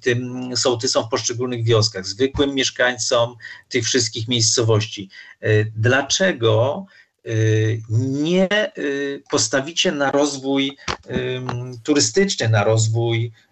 tym 0.00 0.50
sołtysom 0.56 1.04
w 1.04 1.08
poszczególnych 1.08 1.64
wioskach, 1.64 2.06
zwykłym 2.06 2.54
mieszkańcom 2.54 3.36
tych 3.68 3.84
wszystkich 3.84 4.28
miejscowości, 4.28 5.08
dlaczego 5.76 6.86
nie 7.90 8.48
postawicie 9.30 9.92
na 9.92 10.10
rozwój 10.10 10.76
turystyczny, 11.84 12.48
na 12.48 12.64
rozwój 12.64 13.32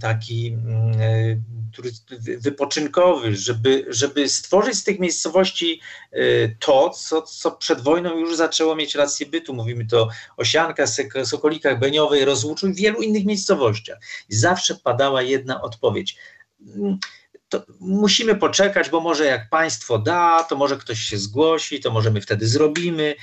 taki 0.00 0.56
y, 1.00 2.38
wypoczynkowy, 2.38 3.36
żeby, 3.36 3.86
żeby 3.88 4.28
stworzyć 4.28 4.74
z 4.74 4.84
tych 4.84 4.98
miejscowości 4.98 5.80
y, 6.12 6.56
to, 6.60 6.90
co, 6.90 7.22
co 7.22 7.50
przed 7.50 7.80
wojną 7.80 8.18
już 8.18 8.36
zaczęło 8.36 8.76
mieć 8.76 8.94
rację 8.94 9.26
bytu. 9.26 9.54
Mówimy 9.54 9.86
to 9.86 10.08
o 10.36 10.44
Siankach, 10.44 10.88
Sokolikach, 11.24 11.78
Beniowej, 11.78 12.24
Rozłuczu 12.24 12.68
i 12.68 12.74
wielu 12.74 13.02
innych 13.02 13.24
miejscowościach. 13.24 13.98
I 14.28 14.34
zawsze 14.34 14.74
padała 14.74 15.22
jedna 15.22 15.62
odpowiedź. 15.62 16.16
Mm, 16.76 16.98
musimy 17.80 18.34
poczekać, 18.34 18.90
bo 18.90 19.00
może 19.00 19.24
jak 19.24 19.50
państwo 19.50 19.98
da, 19.98 20.44
to 20.48 20.56
może 20.56 20.76
ktoś 20.76 20.98
się 20.98 21.18
zgłosi, 21.18 21.80
to 21.80 21.90
może 21.90 22.10
my 22.10 22.20
wtedy 22.20 22.48
zrobimy. 22.48 23.14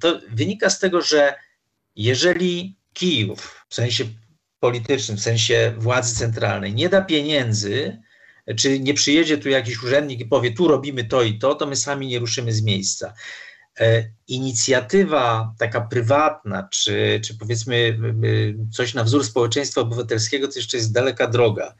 To 0.00 0.20
wynika 0.30 0.70
z 0.70 0.78
tego, 0.78 1.02
że 1.02 1.34
jeżeli 1.96 2.76
Kijów, 2.92 3.64
w 3.68 3.74
sensie 3.74 4.04
politycznym, 4.60 5.18
w 5.18 5.22
sensie 5.22 5.74
władzy 5.78 6.14
centralnej, 6.14 6.74
nie 6.74 6.88
da 6.88 7.02
pieniędzy, 7.02 7.98
czy 8.56 8.80
nie 8.80 8.94
przyjedzie 8.94 9.38
tu 9.38 9.48
jakiś 9.48 9.82
urzędnik 9.82 10.20
i 10.20 10.26
powie, 10.26 10.52
tu 10.52 10.68
robimy 10.68 11.04
to 11.04 11.22
i 11.22 11.38
to, 11.38 11.54
to 11.54 11.66
my 11.66 11.76
sami 11.76 12.06
nie 12.06 12.18
ruszymy 12.18 12.52
z 12.52 12.62
miejsca. 12.62 13.14
E, 13.80 14.10
inicjatywa 14.28 15.54
taka 15.58 15.80
prywatna, 15.80 16.68
czy, 16.72 17.20
czy 17.24 17.38
powiedzmy 17.38 17.98
coś 18.72 18.94
na 18.94 19.04
wzór 19.04 19.24
społeczeństwa 19.24 19.80
obywatelskiego, 19.80 20.48
to 20.48 20.54
jeszcze 20.56 20.76
jest 20.76 20.92
daleka 20.92 21.26
droga 21.26 21.74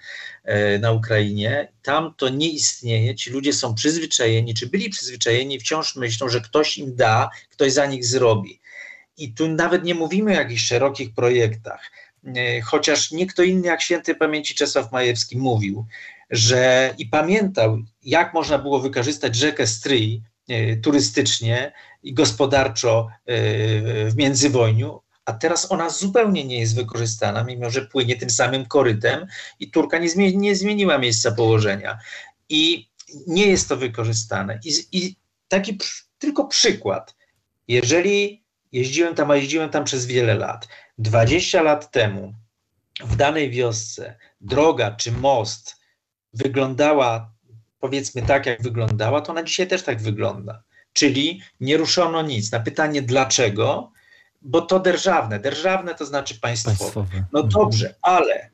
e, 0.45 0.79
na 0.79 0.93
Ukrainie. 0.93 1.73
Tam 1.83 2.15
to 2.17 2.29
nie 2.29 2.49
istnieje. 2.49 3.15
Ci 3.15 3.31
ludzie 3.31 3.53
są 3.53 3.75
przyzwyczajeni, 3.75 4.55
czy 4.55 4.67
byli 4.67 4.91
przyzwyczajeni, 4.91 5.61
wciąż 5.61 5.97
myślą, 5.97 6.29
że 6.29 6.41
ktoś 6.41 6.79
im 6.79 6.97
da, 6.97 7.31
ktoś 7.51 7.73
za 7.73 7.87
nich 7.87 8.05
zrobi. 8.05 8.61
I 9.17 9.35
tu 9.35 9.49
nawet 9.49 9.85
nie 9.85 9.95
mówimy 9.95 10.31
o 10.31 10.35
jakichś 10.35 10.63
szerokich 10.63 11.15
projektach 11.15 11.91
chociaż 12.65 13.11
nie 13.11 13.27
kto 13.27 13.43
inny 13.43 13.67
jak 13.67 13.83
święty 13.83 14.15
pamięci 14.15 14.55
Czesław 14.55 14.93
Majewski 14.93 15.39
mówił, 15.39 15.87
że 16.31 16.95
i 16.99 17.07
pamiętał, 17.07 17.79
jak 18.03 18.35
można 18.35 18.59
było 18.59 18.81
wykorzystać 18.81 19.37
rzekę 19.37 19.67
Stryj 19.67 20.23
e, 20.49 20.77
turystycznie 20.77 21.73
i 22.03 22.15
gospodarczo 22.15 23.09
e, 23.09 23.35
w 24.11 24.17
międzywojniu, 24.17 25.01
a 25.25 25.33
teraz 25.33 25.73
ona 25.73 25.91
zupełnie 25.91 26.45
nie 26.45 26.61
jest 26.61 26.75
wykorzystana, 26.75 27.45
mimo 27.45 27.71
że 27.71 27.87
płynie 27.87 28.17
tym 28.17 28.31
samym 28.31 28.67
korytem 28.67 29.27
i 29.61 29.71
Turka 29.71 29.99
nie, 29.99 30.11
zmieni, 30.11 30.37
nie 30.37 30.57
zmieniła 30.57 30.99
miejsca 30.99 31.33
położenia. 31.33 31.99
I 32.49 32.89
nie 33.27 33.47
jest 33.47 33.69
to 33.69 33.77
wykorzystane. 33.77 34.61
I, 34.65 34.73
i 34.93 35.17
taki 35.49 35.79
tylko 36.19 36.45
przykład. 36.45 37.17
Jeżeli 37.69 38.45
jeździłem 38.73 39.15
tam, 39.15 39.31
a 39.31 39.37
jeździłem 39.37 39.71
tam 39.71 39.85
przez 39.85 40.07
wiele 40.07 40.35
lat, 40.35 40.69
20 40.99 41.63
lat 41.63 41.91
temu 41.91 42.35
w 43.01 43.17
danej 43.17 43.51
wiosce 43.51 44.17
droga 44.41 44.91
czy 44.91 45.13
most 45.13 45.77
wyglądała 46.33 47.33
powiedzmy 47.81 48.23
tak, 48.23 48.47
jak 48.47 48.63
wyglądała, 48.63 49.21
to 49.21 49.33
ona 49.33 49.43
dzisiaj 49.43 49.67
też 49.67 49.83
tak 49.83 50.03
wygląda. 50.03 50.63
Czyli 50.93 51.43
nie 51.61 51.77
ruszono 51.77 52.23
nic. 52.23 52.53
Na 52.53 52.61
pytanie 52.61 53.03
dlaczego, 53.03 53.93
bo 54.43 54.61
to 54.61 54.81
derżawne. 54.81 55.39
Derżawne 55.39 55.95
to 55.95 56.07
znaczy 56.07 56.41
państwowe. 56.41 56.79
państwowe. 56.79 57.25
No 57.33 57.41
mhm. 57.41 57.49
dobrze, 57.49 57.95
ale, 58.03 58.51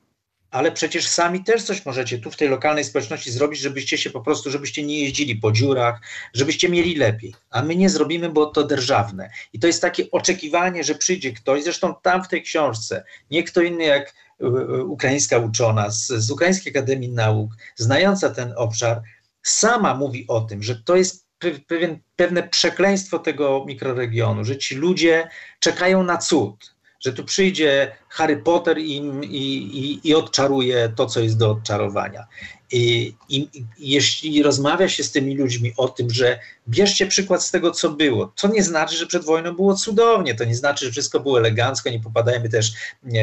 ale 0.54 0.72
przecież 0.72 1.08
sami 1.08 1.44
też 1.44 1.62
coś 1.62 1.86
możecie 1.86 2.18
tu 2.18 2.30
w 2.30 2.36
tej 2.36 2.48
lokalnej 2.48 2.84
społeczności 2.84 3.30
zrobić, 3.30 3.60
żebyście 3.60 3.98
się 3.98 4.10
po 4.10 4.20
prostu, 4.20 4.50
żebyście 4.50 4.82
nie 4.82 5.00
jeździli 5.00 5.36
po 5.36 5.52
dziurach, 5.52 6.00
żebyście 6.34 6.68
mieli 6.68 6.94
lepiej. 6.94 7.34
A 7.50 7.62
my 7.62 7.76
nie 7.76 7.90
zrobimy, 7.90 8.28
bo 8.28 8.46
to 8.46 8.64
derżawne. 8.64 9.30
I 9.52 9.58
to 9.58 9.66
jest 9.66 9.82
takie 9.82 10.10
oczekiwanie, 10.10 10.84
że 10.84 10.94
przyjdzie 10.94 11.32
ktoś, 11.32 11.64
zresztą 11.64 11.94
tam 12.02 12.24
w 12.24 12.28
tej 12.28 12.42
książce, 12.42 13.04
nie 13.30 13.42
kto 13.42 13.62
inny 13.62 13.84
jak 13.84 14.08
y, 14.08 14.46
y, 14.46 14.84
ukraińska 14.84 15.38
uczona 15.38 15.90
z, 15.90 16.06
z 16.06 16.30
Ukraińskiej 16.30 16.72
Akademii 16.72 17.10
Nauk, 17.10 17.50
znająca 17.76 18.30
ten 18.30 18.54
obszar, 18.56 19.02
sama 19.42 19.94
mówi 19.94 20.24
o 20.28 20.40
tym, 20.40 20.62
że 20.62 20.76
to 20.76 20.96
jest 20.96 21.26
pewien, 21.66 21.98
pewne 22.16 22.48
przekleństwo 22.48 23.18
tego 23.18 23.64
mikroregionu, 23.66 24.44
że 24.44 24.58
ci 24.58 24.74
ludzie 24.74 25.28
czekają 25.60 26.02
na 26.02 26.16
cud, 26.16 26.73
że 27.04 27.12
tu 27.12 27.24
przyjdzie 27.24 27.96
Harry 28.08 28.36
Potter 28.36 28.78
im 28.78 29.24
i, 29.24 29.28
i, 29.28 30.08
i 30.08 30.14
odczaruje 30.14 30.92
to, 30.96 31.06
co 31.06 31.20
jest 31.20 31.38
do 31.38 31.50
odczarowania. 31.50 32.26
I, 32.72 33.14
I, 33.28 33.48
jeśli 33.78 34.42
rozmawia 34.42 34.88
się 34.88 35.04
z 35.04 35.12
tymi 35.12 35.36
ludźmi 35.36 35.72
o 35.76 35.88
tym, 35.88 36.10
że 36.10 36.38
bierzcie 36.68 37.06
przykład 37.06 37.44
z 37.44 37.50
tego, 37.50 37.70
co 37.70 37.90
było, 37.90 38.32
to 38.40 38.48
nie 38.48 38.62
znaczy, 38.62 38.96
że 38.96 39.06
przed 39.06 39.24
wojną 39.24 39.56
było 39.56 39.74
cudownie, 39.74 40.34
to 40.34 40.44
nie 40.44 40.54
znaczy, 40.54 40.84
że 40.84 40.90
wszystko 40.90 41.20
było 41.20 41.38
elegancko, 41.38 41.90
nie 41.90 42.00
popadajmy 42.00 42.48
też 42.48 42.72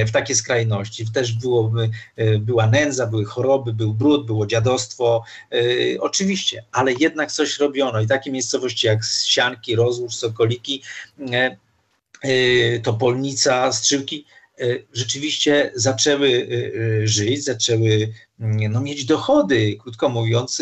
w 0.07 0.11
takie 0.11 0.35
skrajności. 0.35 1.05
Też 1.13 1.33
było, 1.33 1.71
e, 2.17 2.37
była 2.37 2.67
nędza, 2.67 3.07
były 3.07 3.25
choroby, 3.25 3.73
był 3.73 3.93
brud, 3.93 4.25
było 4.25 4.45
dziadostwo, 4.45 5.23
yy, 5.51 5.97
oczywiście, 5.99 6.63
ale 6.71 6.93
jednak 6.93 7.31
coś 7.31 7.59
robiono 7.59 8.01
i 8.01 8.07
takie 8.07 8.31
miejscowości 8.31 8.87
jak 8.87 8.99
Sianki, 9.25 9.75
Rozłóż, 9.75 10.15
Sokoliki, 10.15 10.81
Y, 11.19 11.70
Topolnica, 12.83 13.71
Strzyłki 13.71 14.25
y, 14.61 14.85
rzeczywiście 14.93 15.71
zaczęły 15.75 16.27
y, 16.27 17.01
żyć, 17.07 17.43
zaczęły 17.43 18.13
mm, 18.39 18.71
no, 18.71 18.81
mieć 18.81 19.05
dochody, 19.05 19.77
krótko 19.83 20.09
mówiąc, 20.09 20.61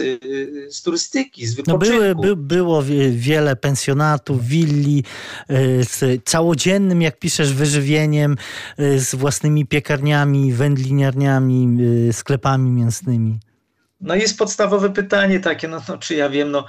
z 0.69 0.82
turystyki, 0.82 1.48
z 1.48 1.56
wypoczynku. 1.56 1.86
No 1.86 2.00
były, 2.00 2.15
by, 2.15 2.36
było 2.36 2.84
wiele 3.12 3.56
pensjonatów, 3.56 4.45
willi 4.45 5.04
z 5.82 6.24
całodziennym, 6.26 7.02
jak 7.02 7.19
piszesz, 7.19 7.54
wyżywieniem, 7.54 8.36
z 8.78 9.15
własnymi 9.15 9.65
piekarniami, 9.65 10.54
wędliniarniami, 10.54 11.78
sklepami 12.12 12.72
mięsnymi. 12.72 13.39
No 14.02 14.15
jest 14.15 14.38
podstawowe 14.38 14.89
pytanie 14.89 15.39
takie, 15.39 15.67
no, 15.67 15.82
no 15.89 15.98
czy 15.98 16.15
ja 16.15 16.30
wiem, 16.30 16.52
no 16.52 16.65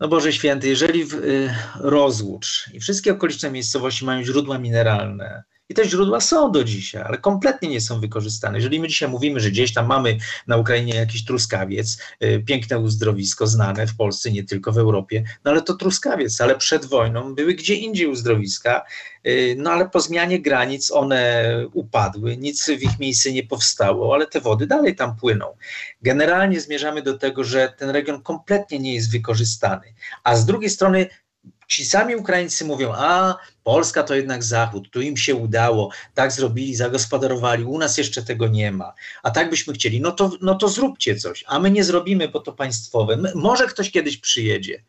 no 0.00 0.08
Boże 0.08 0.32
Święty, 0.32 0.68
jeżeli 0.68 1.04
w, 1.04 1.14
y, 1.14 1.54
Rozłócz 1.80 2.70
i 2.72 2.80
wszystkie 2.80 3.12
okoliczne 3.12 3.50
miejscowości 3.50 4.04
mają 4.04 4.24
źródła 4.24 4.58
mineralne, 4.58 5.44
i 5.68 5.74
te 5.74 5.88
źródła 5.88 6.20
są 6.20 6.52
do 6.52 6.64
dzisiaj, 6.64 7.02
ale 7.02 7.18
kompletnie 7.18 7.68
nie 7.68 7.80
są 7.80 8.00
wykorzystane. 8.00 8.58
Jeżeli 8.58 8.80
my 8.80 8.88
dzisiaj 8.88 9.08
mówimy, 9.08 9.40
że 9.40 9.50
gdzieś 9.50 9.74
tam 9.74 9.86
mamy 9.86 10.18
na 10.46 10.56
Ukrainie 10.56 10.94
jakiś 10.94 11.24
truskawiec, 11.24 11.98
y, 12.24 12.42
piękne 12.46 12.78
uzdrowisko 12.78 13.46
znane 13.46 13.86
w 13.86 13.96
Polsce, 13.96 14.30
nie 14.30 14.44
tylko 14.44 14.72
w 14.72 14.78
Europie, 14.78 15.24
no 15.44 15.50
ale 15.50 15.62
to 15.62 15.74
truskawiec, 15.74 16.40
ale 16.40 16.56
przed 16.56 16.84
wojną 16.84 17.34
były 17.34 17.54
gdzie 17.54 17.74
indziej 17.74 18.06
uzdrowiska, 18.06 18.84
y, 19.26 19.54
no 19.58 19.70
ale 19.70 19.88
po 19.88 20.00
zmianie 20.00 20.42
granic 20.42 20.90
one 20.90 21.46
upadły, 21.72 22.36
nic 22.36 22.66
w 22.66 22.82
ich 22.82 22.98
miejsce 22.98 23.32
nie 23.32 23.42
powstało, 23.42 24.14
ale 24.14 24.26
te 24.26 24.40
wody 24.40 24.66
dalej 24.66 24.96
tam 24.96 25.16
płyną. 25.16 25.46
Generalnie 26.02 26.60
zmierzamy 26.60 27.02
do 27.02 27.18
tego, 27.18 27.44
że 27.44 27.74
ten 27.78 27.90
region 27.90 28.22
kompletnie 28.22 28.78
nie 28.78 28.94
jest 28.94 29.12
wykorzystany, 29.12 29.94
a 30.24 30.36
z 30.36 30.46
drugiej 30.46 30.70
strony 30.70 31.06
Ci 31.66 31.84
sami 31.84 32.16
Ukraińcy 32.16 32.64
mówią, 32.64 32.92
a 32.92 33.38
Polska 33.64 34.02
to 34.02 34.14
jednak 34.14 34.44
Zachód, 34.44 34.90
tu 34.90 35.00
im 35.00 35.16
się 35.16 35.34
udało, 35.34 35.90
tak 36.14 36.32
zrobili, 36.32 36.74
zagospodarowali, 36.74 37.64
u 37.64 37.78
nas 37.78 37.98
jeszcze 37.98 38.22
tego 38.22 38.48
nie 38.48 38.72
ma, 38.72 38.92
a 39.22 39.30
tak 39.30 39.50
byśmy 39.50 39.74
chcieli, 39.74 40.00
no 40.00 40.12
to, 40.12 40.30
no 40.40 40.54
to 40.54 40.68
zróbcie 40.68 41.16
coś, 41.16 41.44
a 41.46 41.58
my 41.58 41.70
nie 41.70 41.84
zrobimy, 41.84 42.28
bo 42.28 42.40
to 42.40 42.52
państwowe. 42.52 43.18
Może 43.34 43.66
ktoś 43.66 43.90
kiedyś 43.90 44.16
przyjedzie. 44.16 44.82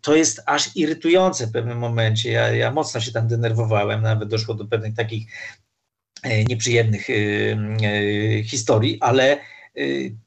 To 0.00 0.16
jest 0.16 0.42
aż 0.46 0.76
irytujące 0.76 1.46
w 1.46 1.52
pewnym 1.52 1.78
momencie. 1.78 2.32
Ja, 2.32 2.48
ja 2.48 2.70
mocno 2.70 3.00
się 3.00 3.12
tam 3.12 3.28
denerwowałem, 3.28 4.02
nawet 4.02 4.28
doszło 4.28 4.54
do 4.54 4.64
pewnych 4.64 4.94
takich 4.94 5.26
e, 6.22 6.44
nieprzyjemnych 6.44 7.10
e, 7.10 7.14
e, 7.14 8.44
historii, 8.44 8.98
ale 9.00 9.38
Y, 9.59 9.59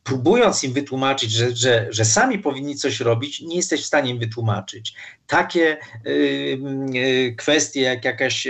próbując 0.03 0.63
im 0.63 0.73
wytłumaczyć, 0.73 1.31
że, 1.31 1.55
że, 1.55 1.87
że 1.89 2.05
sami 2.05 2.39
powinni 2.39 2.75
coś 2.75 2.99
robić, 2.99 3.41
nie 3.41 3.55
jesteś 3.55 3.81
w 3.81 3.85
stanie 3.85 4.11
im 4.11 4.19
wytłumaczyć. 4.19 4.93
Takie 5.27 5.77
y, 6.07 6.59
y, 6.95 7.35
kwestie 7.37 7.81
jak 7.81 8.05
jakaś, 8.05 8.47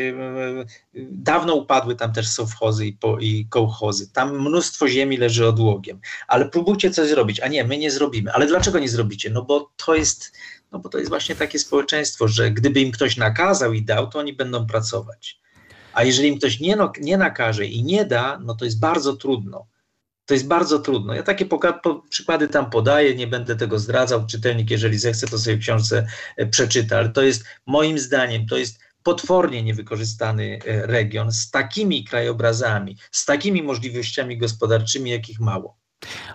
dawno 1.11 1.55
upadły 1.55 1.95
tam 1.95 2.13
też 2.13 2.27
sowchozy 2.27 2.85
i, 2.85 2.93
po, 2.93 3.19
i 3.19 3.47
kołchozy, 3.49 4.11
tam 4.11 4.39
mnóstwo 4.39 4.87
ziemi 4.87 5.17
leży 5.17 5.47
odłogiem, 5.47 5.99
ale 6.27 6.49
próbujcie 6.49 6.91
coś 6.91 7.09
zrobić, 7.09 7.39
a 7.39 7.47
nie, 7.47 7.63
my 7.63 7.77
nie 7.77 7.91
zrobimy. 7.91 8.31
Ale 8.31 8.47
dlaczego 8.47 8.79
nie 8.79 8.89
zrobicie? 8.89 9.29
No 9.29 9.41
bo 9.41 9.71
to 9.85 9.95
jest, 9.95 10.31
no 10.71 10.79
bo 10.79 10.89
to 10.89 10.97
jest 10.97 11.09
właśnie 11.09 11.35
takie 11.35 11.59
społeczeństwo, 11.59 12.27
że 12.27 12.51
gdyby 12.51 12.81
im 12.81 12.91
ktoś 12.91 13.17
nakazał 13.17 13.73
i 13.73 13.81
dał, 13.81 14.07
to 14.07 14.19
oni 14.19 14.33
będą 14.33 14.67
pracować. 14.67 15.39
A 15.93 16.03
jeżeli 16.03 16.27
im 16.29 16.37
ktoś 16.37 16.59
nie, 16.59 16.75
no, 16.75 16.91
nie 17.01 17.17
nakaże 17.17 17.65
i 17.65 17.83
nie 17.83 18.05
da, 18.05 18.39
no 18.43 18.55
to 18.55 18.65
jest 18.65 18.79
bardzo 18.79 19.15
trudno. 19.15 19.65
To 20.25 20.33
jest 20.33 20.47
bardzo 20.47 20.79
trudno. 20.79 21.13
Ja 21.13 21.23
takie 21.23 21.45
przykłady 22.09 22.47
tam 22.47 22.69
podaję, 22.69 23.15
nie 23.15 23.27
będę 23.27 23.55
tego 23.55 23.79
zdradzał. 23.79 24.25
Czytelnik, 24.25 24.71
jeżeli 24.71 24.97
zechce, 24.97 25.27
to 25.27 25.39
sobie 25.39 25.57
w 25.57 25.59
książce 25.59 26.07
e, 26.37 26.45
przeczyta, 26.45 26.97
ale 26.97 27.09
to 27.09 27.21
jest 27.21 27.43
moim 27.65 27.99
zdaniem, 27.99 28.45
to 28.45 28.57
jest 28.57 28.79
potwornie 29.03 29.63
niewykorzystany 29.63 30.59
e, 30.65 30.87
region 30.87 31.31
z 31.31 31.51
takimi 31.51 32.03
krajobrazami, 32.03 32.97
z 33.11 33.25
takimi 33.25 33.63
możliwościami 33.63 34.37
gospodarczymi, 34.37 35.11
jakich 35.11 35.39
mało. 35.39 35.77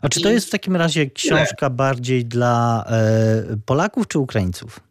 A 0.02 0.08
czy 0.08 0.20
to 0.20 0.30
jest 0.30 0.46
w 0.46 0.50
takim 0.50 0.76
razie 0.76 1.10
książka 1.10 1.70
bardziej 1.70 2.24
dla 2.24 2.84
e, 2.86 3.56
Polaków 3.66 4.08
czy 4.08 4.18
Ukraińców? 4.18 4.87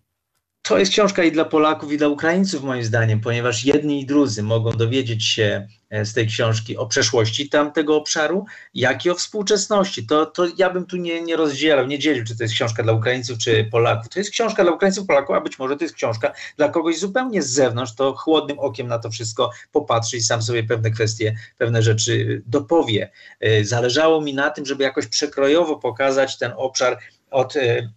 To 0.68 0.78
jest 0.78 0.92
książka 0.92 1.24
i 1.24 1.32
dla 1.32 1.46
Polaków, 1.46 1.92
i 1.92 1.98
dla 1.98 2.08
Ukraińców, 2.08 2.64
moim 2.64 2.84
zdaniem, 2.84 3.22
ponieważ 3.22 3.66
jedni 3.66 4.02
i 4.02 4.06
drudzy 4.06 4.44
mogą 4.44 4.72
dowiedzieć 4.72 5.26
się 5.26 5.68
e, 5.90 6.06
z 6.06 6.14
tej 6.14 6.28
książki 6.28 6.78
o 6.78 6.86
przeszłości 6.86 7.50
tamtego 7.50 7.96
obszaru, 7.96 8.46
jak 8.74 9.06
i 9.06 9.10
o 9.10 9.16
współczesności. 9.16 10.06
To, 10.06 10.26
to 10.26 10.48
ja 10.58 10.70
bym 10.70 10.86
tu 10.86 10.98
nie, 10.98 11.22
nie 11.22 11.36
rozdzielał, 11.36 11.88
nie 11.88 12.00
dzielił, 12.00 12.26
czy 12.26 12.38
to 12.38 12.44
jest 12.44 12.56
książka 12.56 12.84
dla 12.84 12.94
Ukraińców, 12.94 13.38
czy 13.38 13.68
Polaków. 13.72 14.10
To 14.10 14.20
jest 14.20 14.32
książka 14.32 14.64
dla 14.64 14.72
Ukraińców, 14.72 15.08
Polaków, 15.08 15.36
a 15.36 15.42
być 15.42 15.60
może 15.60 15.78
to 15.78 15.84
jest 15.84 15.96
książka 15.96 16.34
dla 16.58 16.70
kogoś 16.70 17.00
zupełnie 17.00 17.42
z 17.42 17.50
zewnątrz, 17.50 17.96
to 17.96 18.14
chłodnym 18.14 18.60
okiem 18.60 18.88
na 18.88 19.00
to 19.00 19.10
wszystko 19.10 19.52
popatrzy 19.72 20.18
i 20.18 20.22
sam 20.22 20.42
sobie 20.42 20.64
pewne 20.64 20.92
kwestie, 20.92 21.36
pewne 21.58 21.82
rzeczy 21.82 22.44
dopowie. 22.46 23.12
E, 23.40 23.64
zależało 23.64 24.22
mi 24.22 24.34
na 24.34 24.50
tym, 24.50 24.66
żeby 24.66 24.84
jakoś 24.84 25.08
przekrojowo 25.08 25.76
pokazać 25.76 26.38
ten 26.38 26.52
obszar 26.56 26.98
od 27.32 27.56
e, 27.56 27.90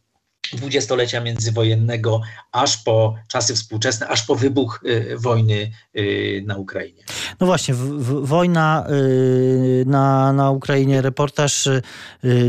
dwudziestolecia 0.57 1.21
międzywojennego, 1.21 2.21
aż 2.53 2.77
po 2.77 3.15
czasy 3.29 3.55
współczesne, 3.55 4.09
aż 4.09 4.23
po 4.23 4.35
wybuch 4.35 4.81
y, 4.85 5.17
wojny 5.19 5.71
y, 5.97 6.43
na 6.47 6.57
Ukrainie. 6.57 7.03
No 7.41 7.47
właśnie, 7.47 7.75
w, 7.75 7.79
w, 7.79 8.27
wojna 8.27 8.87
y, 8.91 9.85
na, 9.87 10.33
na 10.33 10.51
Ukrainie, 10.51 11.03
reportaż 11.03 11.69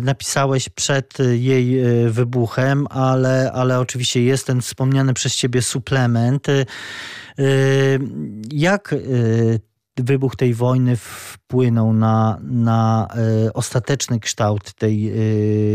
napisałeś 0.02 0.70
przed 0.70 1.18
jej 1.32 1.82
wybuchem, 2.10 2.88
ale, 2.90 3.52
ale 3.52 3.80
oczywiście 3.80 4.24
jest 4.24 4.48
ten 4.48 4.62
wspomniany 4.62 5.14
przez 5.14 5.36
ciebie 5.36 5.62
suplement. 5.62 6.48
Jak 8.52 8.96
wybuch 9.98 10.36
tej 10.36 10.54
wojny 10.54 10.96
wpłynął 10.96 11.94
na, 11.94 12.40
na 12.44 13.08
y, 13.48 13.54
ostateczny 13.54 14.20
kształt 14.20 14.74
tej 14.74 15.12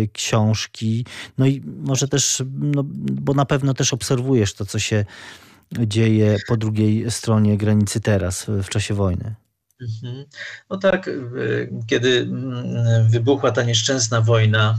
y, 0.03 0.09
książki. 0.13 1.07
No 1.39 1.47
i 1.47 1.63
może 1.67 2.09
też, 2.09 2.43
no, 2.61 2.83
bo 3.13 3.35
na 3.35 3.45
pewno 3.45 3.75
też 3.75 3.93
obserwujesz 3.93 4.55
to, 4.55 4.67
co 4.67 4.79
się 4.79 5.05
dzieje 5.73 6.37
po 6.49 6.57
drugiej 6.57 7.11
stronie 7.11 7.59
granicy 7.59 8.01
teraz, 8.01 8.47
w 8.49 8.69
czasie 8.69 8.95
wojny. 8.95 9.35
Mhm. 9.81 10.25
No 10.71 10.77
tak, 10.77 11.11
kiedy 11.87 12.19
mm, 12.19 13.11
wybuchła 13.11 13.51
ta 13.51 13.63
nieszczęsna 13.63 14.21
wojna, 14.21 14.79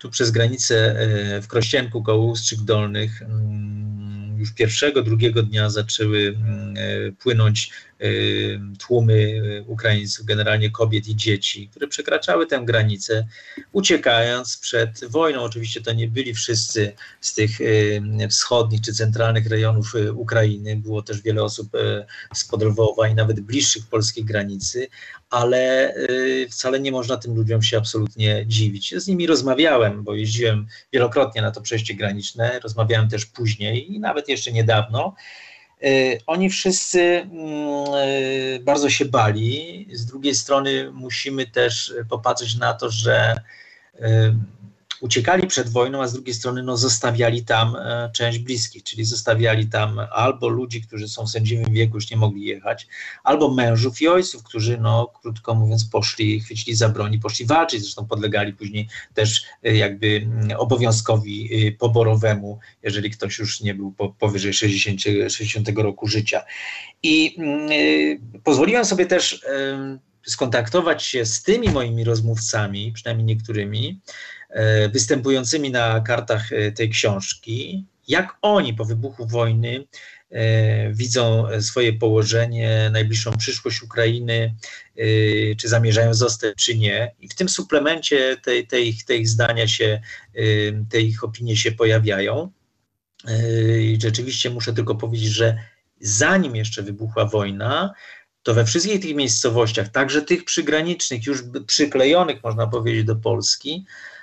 tu 0.00 0.10
przez 0.10 0.30
granicę 0.30 1.00
e, 1.00 1.40
w 1.40 1.48
Krościenku 1.48 2.02
koło 2.02 2.26
Ustrzyk 2.26 2.60
Dolnych, 2.60 3.22
mm, 3.22 4.38
już 4.38 4.52
pierwszego, 4.52 5.02
drugiego 5.02 5.42
dnia 5.42 5.70
zaczęły 5.70 6.36
mm, 6.36 6.74
e, 6.76 7.12
płynąć 7.12 7.70
tłumy 8.78 9.42
Ukraińców, 9.66 10.26
generalnie 10.26 10.70
kobiet 10.70 11.08
i 11.08 11.16
dzieci, 11.16 11.68
które 11.68 11.88
przekraczały 11.88 12.46
tę 12.46 12.60
granicę, 12.64 13.26
uciekając 13.72 14.56
przed 14.56 15.04
wojną. 15.04 15.40
Oczywiście 15.40 15.80
to 15.80 15.92
nie 15.92 16.08
byli 16.08 16.34
wszyscy 16.34 16.92
z 17.20 17.34
tych 17.34 17.60
y, 17.60 18.02
wschodnich 18.30 18.80
czy 18.80 18.92
centralnych 18.92 19.46
rejonów 19.46 19.94
y, 19.94 20.12
Ukrainy. 20.12 20.76
Było 20.76 21.02
też 21.02 21.22
wiele 21.22 21.42
osób 21.42 21.68
z 22.34 22.44
Podlwowa 22.44 23.08
i 23.08 23.14
nawet 23.14 23.40
bliższych 23.40 23.86
polskiej 23.86 24.24
granicy, 24.24 24.88
ale 25.30 25.94
wcale 26.50 26.80
nie 26.80 26.92
można 26.92 27.16
tym 27.16 27.34
ludziom 27.34 27.62
się 27.62 27.78
absolutnie 27.78 28.44
dziwić. 28.46 28.94
Z 28.96 29.06
nimi 29.06 29.26
rozmawiałem, 29.26 30.04
bo 30.04 30.14
jeździłem 30.14 30.66
wielokrotnie 30.92 31.42
na 31.42 31.50
to 31.50 31.60
przejście 31.60 31.94
graniczne, 31.94 32.60
rozmawiałem 32.62 33.08
też 33.08 33.26
później 33.26 33.94
i 33.94 34.00
nawet 34.00 34.28
jeszcze 34.28 34.52
niedawno. 34.52 35.14
Oni 36.26 36.50
wszyscy 36.50 37.00
mm, 37.02 38.64
bardzo 38.64 38.90
się 38.90 39.04
bali. 39.04 39.88
Z 39.92 40.06
drugiej 40.06 40.34
strony 40.34 40.90
musimy 40.92 41.46
też 41.46 41.94
popatrzeć 42.08 42.56
na 42.56 42.74
to, 42.74 42.90
że 42.90 43.40
uciekali 45.04 45.46
przed 45.46 45.68
wojną, 45.68 46.02
a 46.02 46.08
z 46.08 46.12
drugiej 46.12 46.34
strony 46.34 46.62
no, 46.62 46.76
zostawiali 46.76 47.44
tam 47.44 47.76
e, 47.76 48.10
część 48.14 48.38
bliskich, 48.38 48.82
czyli 48.82 49.04
zostawiali 49.04 49.66
tam 49.66 50.00
albo 50.12 50.48
ludzi, 50.48 50.82
którzy 50.82 51.08
są 51.08 51.26
w 51.26 51.30
sędziwym 51.30 51.72
wieku, 51.72 51.94
już 51.94 52.10
nie 52.10 52.16
mogli 52.16 52.44
jechać, 52.44 52.86
albo 53.24 53.54
mężów 53.54 54.00
i 54.00 54.08
ojców, 54.08 54.42
którzy, 54.42 54.78
no, 54.78 55.12
krótko 55.22 55.54
mówiąc, 55.54 55.84
poszli, 55.84 56.40
chwycili 56.40 56.76
za 56.76 56.88
broń 56.88 57.14
i 57.14 57.18
poszli 57.18 57.46
walczyć, 57.46 57.80
zresztą 57.80 58.06
podlegali 58.06 58.52
później 58.52 58.88
też 59.14 59.44
e, 59.62 59.76
jakby 59.76 60.06
mm, 60.06 60.48
obowiązkowi 60.58 61.66
e, 61.68 61.72
poborowemu, 61.72 62.58
jeżeli 62.82 63.10
ktoś 63.10 63.38
już 63.38 63.60
nie 63.60 63.74
był 63.74 63.94
powyżej 64.18 64.52
60, 64.52 65.00
60 65.28 65.68
roku 65.76 66.08
życia. 66.08 66.44
I 67.02 67.36
y, 67.72 68.40
pozwoliłem 68.44 68.84
sobie 68.84 69.06
też 69.06 69.44
skontaktować 70.26 71.02
się 71.02 71.26
z 71.26 71.42
tymi 71.42 71.68
moimi 71.68 72.04
rozmówcami, 72.04 72.92
przynajmniej 72.92 73.26
niektórymi, 73.26 74.00
występującymi 74.92 75.70
na 75.70 76.00
kartach 76.00 76.52
e, 76.52 76.72
tej 76.72 76.90
książki, 76.90 77.84
jak 78.08 78.36
oni 78.42 78.74
po 78.74 78.84
wybuchu 78.84 79.26
wojny 79.26 79.84
e, 80.30 80.92
widzą 80.92 81.46
swoje 81.60 81.92
położenie, 81.92 82.90
najbliższą 82.92 83.36
przyszłość 83.36 83.82
Ukrainy, 83.82 84.54
czy 85.56 85.68
zamierzają 85.68 86.14
zostać, 86.14 86.54
czy 86.56 86.78
nie. 86.78 87.14
I 87.20 87.28
w 87.28 87.34
tym 87.34 87.48
suplemencie 87.48 88.36
te, 88.42 88.62
te, 88.62 88.80
ich, 88.80 89.04
te 89.04 89.16
ich 89.16 89.28
zdania 89.28 89.68
się, 89.68 90.00
te 90.90 91.00
ich 91.00 91.24
opinie 91.24 91.56
się 91.56 91.72
pojawiają. 91.72 92.50
I 93.80 93.98
rzeczywiście 94.02 94.50
muszę 94.50 94.72
tylko 94.72 94.94
powiedzieć, 94.94 95.28
że 95.28 95.58
zanim 96.00 96.56
jeszcze 96.56 96.82
wybuchła 96.82 97.24
wojna, 97.24 97.94
to 98.42 98.54
we 98.54 98.64
wszystkich 98.64 99.02
tych 99.02 99.14
miejscowościach, 99.14 99.88
także 99.88 100.22
tych 100.22 100.44
przygranicznych, 100.44 101.26
już 101.26 101.42
przyklejonych, 101.66 102.42
można 102.44 102.66
powiedzieć, 102.66 103.04
do 103.04 103.16
Polski, 103.16 103.86
E, 103.86 104.13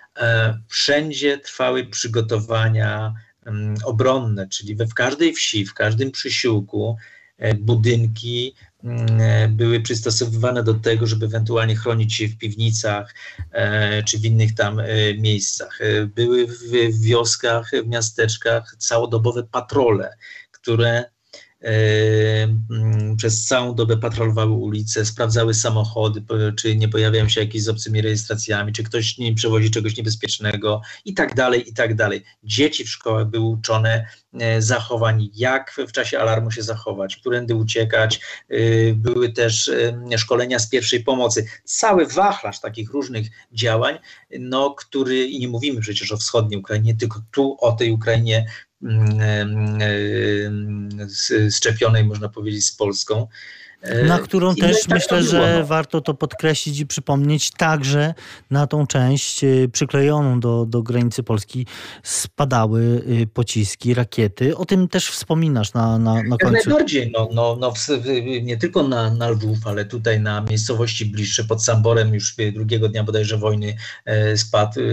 wszędzie 0.67 1.37
trwały 1.37 1.85
przygotowania 1.85 3.13
mm, 3.45 3.75
obronne, 3.83 4.47
czyli 4.47 4.75
we 4.75 4.87
w 4.87 4.93
każdej 4.93 5.33
wsi, 5.33 5.65
w 5.65 5.73
każdym 5.73 6.11
przysiłku 6.11 6.97
e, 7.37 7.53
budynki 7.53 8.55
mm, 8.83 9.21
e, 9.21 9.47
były 9.47 9.81
przystosowywane 9.81 10.63
do 10.63 10.73
tego, 10.73 11.07
żeby 11.07 11.25
ewentualnie 11.25 11.75
chronić 11.75 12.13
się 12.13 12.27
w 12.27 12.37
piwnicach 12.37 13.15
czy 14.05 14.19
w 14.19 14.25
innych 14.25 14.55
tam 14.55 14.81
miejscach. 15.17 15.79
Były 16.15 16.47
w 16.47 17.01
wioskach, 17.01 17.71
w 17.83 17.87
miasteczkach 17.87 18.75
całodobowe 18.77 19.43
patrole, 19.43 20.17
które 20.51 21.05
przez 23.17 23.45
całą 23.45 23.75
dobę 23.75 23.97
patrolowały 23.97 24.51
ulice, 24.51 25.05
sprawdzały 25.05 25.53
samochody, 25.53 26.23
czy 26.57 26.75
nie 26.75 26.87
pojawiają 26.87 27.29
się 27.29 27.41
jakieś 27.41 27.63
z 27.63 27.69
obcymi 27.69 28.01
rejestracjami, 28.01 28.73
czy 28.73 28.83
ktoś 28.83 29.17
nie 29.17 29.35
przewozi 29.35 29.71
czegoś 29.71 29.97
niebezpiecznego 29.97 30.81
i 31.05 31.13
tak 31.13 31.35
dalej, 31.35 31.69
i 31.69 31.73
tak 31.73 31.95
dalej. 31.95 32.23
Dzieci 32.43 32.85
w 32.85 32.89
szkołach 32.89 33.27
były 33.27 33.45
uczone 33.45 34.05
e, 34.39 34.61
zachowań, 34.61 35.29
jak 35.33 35.75
w 35.87 35.91
czasie 35.91 36.19
alarmu 36.19 36.51
się 36.51 36.63
zachować, 36.63 37.15
którędy 37.15 37.55
uciekać. 37.55 38.19
E, 38.49 38.57
były 38.93 39.33
też 39.33 39.71
szkolenia 40.17 40.59
z 40.59 40.69
pierwszej 40.69 41.03
pomocy. 41.03 41.45
Cały 41.63 42.05
wachlarz 42.07 42.59
takich 42.59 42.91
różnych 42.91 43.27
działań, 43.51 43.97
no, 44.39 44.75
który, 44.77 45.25
i 45.25 45.39
nie 45.39 45.47
mówimy 45.47 45.81
przecież 45.81 46.11
o 46.11 46.17
wschodniej 46.17 46.59
Ukrainie, 46.59 46.95
tylko 46.95 47.21
tu 47.31 47.57
o 47.59 47.71
tej 47.71 47.91
Ukrainie 47.91 48.45
szczepionej, 51.51 52.03
można 52.03 52.29
powiedzieć, 52.29 52.65
z 52.65 52.71
Polską. 52.71 53.27
Na 54.07 54.19
którą 54.19 54.53
I 54.53 54.55
też 54.55 54.79
tak 54.81 54.89
myślę, 54.89 55.23
że 55.23 55.57
no. 55.59 55.65
warto 55.65 56.01
to 56.01 56.13
podkreślić 56.13 56.79
i 56.79 56.87
przypomnieć 56.87 57.51
także 57.51 58.13
na 58.51 58.67
tą 58.67 58.87
część 58.87 59.43
y, 59.43 59.69
przyklejoną 59.73 60.39
do, 60.39 60.65
do 60.65 60.83
granicy 60.83 61.23
Polski 61.23 61.65
spadały 62.03 62.81
y, 62.81 63.27
pociski, 63.33 63.93
rakiety. 63.93 64.57
O 64.57 64.65
tym 64.65 64.87
też 64.87 65.09
wspominasz 65.09 65.73
na, 65.73 65.97
na, 65.97 66.23
na 66.23 66.37
końcu. 66.37 66.55
Jak 66.55 66.65
najbardziej. 66.65 67.11
No, 67.13 67.29
no, 67.33 67.57
no, 67.59 67.73
nie 68.41 68.57
tylko 68.57 68.87
na, 68.87 69.13
na 69.13 69.29
Lwów, 69.29 69.57
ale 69.65 69.85
tutaj 69.85 70.19
na 70.19 70.41
miejscowości 70.41 71.05
bliższe 71.05 71.43
pod 71.43 71.63
Samborem 71.63 72.13
już 72.13 72.35
drugiego 72.53 72.89
dnia 72.89 73.03
bodajże 73.03 73.37
wojny 73.37 73.75
e, 74.05 74.37
spadł 74.37 74.79
e, 74.79 74.83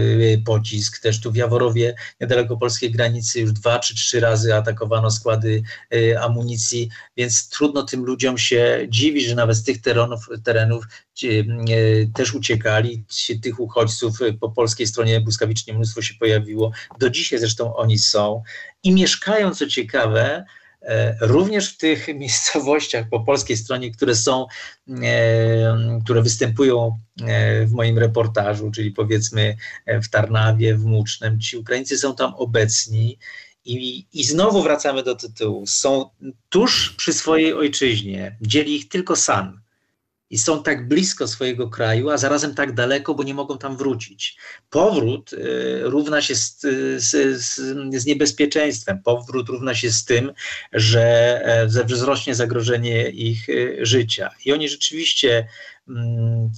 pocisk. 0.44 1.02
Też 1.02 1.20
tu 1.20 1.32
w 1.32 1.36
Jaworowie, 1.36 1.94
niedaleko 2.20 2.56
polskiej 2.56 2.90
granicy, 2.90 3.40
już 3.40 3.52
dwa 3.52 3.78
czy 3.78 3.94
trzy 3.94 4.20
razy 4.20 4.54
atakowano 4.54 5.10
składy 5.10 5.62
e, 5.94 6.20
amunicji, 6.20 6.88
więc 7.16 7.48
trudno 7.48 7.82
tym 7.82 8.04
ludziom 8.04 8.38
się 8.38 8.77
dziwi, 8.88 9.20
że 9.24 9.34
nawet 9.34 9.56
z 9.56 9.64
tych 9.64 9.80
terenów, 9.80 10.28
terenów 10.44 10.84
też 12.14 12.34
uciekali. 12.34 13.04
Tych 13.42 13.60
uchodźców 13.60 14.18
po 14.40 14.50
polskiej 14.50 14.86
stronie 14.86 15.20
błyskawicznie 15.20 15.74
mnóstwo 15.74 16.02
się 16.02 16.14
pojawiło. 16.14 16.72
Do 16.98 17.10
dzisiaj 17.10 17.38
zresztą 17.38 17.76
oni 17.76 17.98
są 17.98 18.42
i 18.82 18.92
mieszkają, 18.92 19.54
co 19.54 19.66
ciekawe, 19.66 20.44
e, 20.82 21.16
również 21.20 21.74
w 21.74 21.76
tych 21.76 22.08
miejscowościach 22.22 23.08
po 23.08 23.20
polskiej 23.20 23.56
stronie, 23.56 23.90
które 23.90 24.14
są, 24.14 24.46
e, 25.02 25.98
które 26.04 26.22
występują 26.22 26.98
e, 27.22 27.66
w 27.66 27.72
moim 27.72 27.98
reportażu, 27.98 28.70
czyli 28.70 28.90
powiedzmy 28.90 29.56
w 30.02 30.08
Tarnawie, 30.08 30.74
w 30.74 30.84
Mucznem. 30.84 31.40
Ci 31.40 31.56
Ukraińcy 31.56 31.98
są 31.98 32.14
tam 32.14 32.34
obecni 32.34 33.18
i, 33.68 34.06
I 34.12 34.24
znowu 34.24 34.62
wracamy 34.62 35.02
do 35.02 35.14
tytułu. 35.14 35.66
Są 35.66 36.10
tuż 36.48 36.94
przy 36.96 37.12
swojej 37.12 37.52
ojczyźnie, 37.52 38.36
dzieli 38.40 38.76
ich 38.76 38.88
tylko 38.88 39.16
san. 39.16 39.60
I 40.30 40.38
są 40.38 40.62
tak 40.62 40.88
blisko 40.88 41.28
swojego 41.28 41.70
kraju, 41.70 42.10
a 42.10 42.16
zarazem 42.16 42.54
tak 42.54 42.74
daleko, 42.74 43.14
bo 43.14 43.22
nie 43.22 43.34
mogą 43.34 43.58
tam 43.58 43.76
wrócić. 43.76 44.36
Powrót 44.70 45.32
y, 45.32 45.80
równa 45.82 46.22
się 46.22 46.34
z, 46.34 46.60
z, 46.96 47.40
z, 47.40 47.54
z, 47.94 48.06
niebezpieczeństwem. 48.06 49.02
Powrót 49.02 49.48
równa 49.48 49.74
się 49.74 49.90
z 49.90 50.04
tym, 50.04 50.32
że, 50.72 51.40
e, 51.44 51.84
wzrośnie 51.84 52.34
zagrożenie 52.34 53.10
ich 53.10 53.48
y, 53.48 53.78
życia. 53.82 54.30
I 54.44 54.52
oni 54.52 54.68
rzeczywiście 54.68 55.48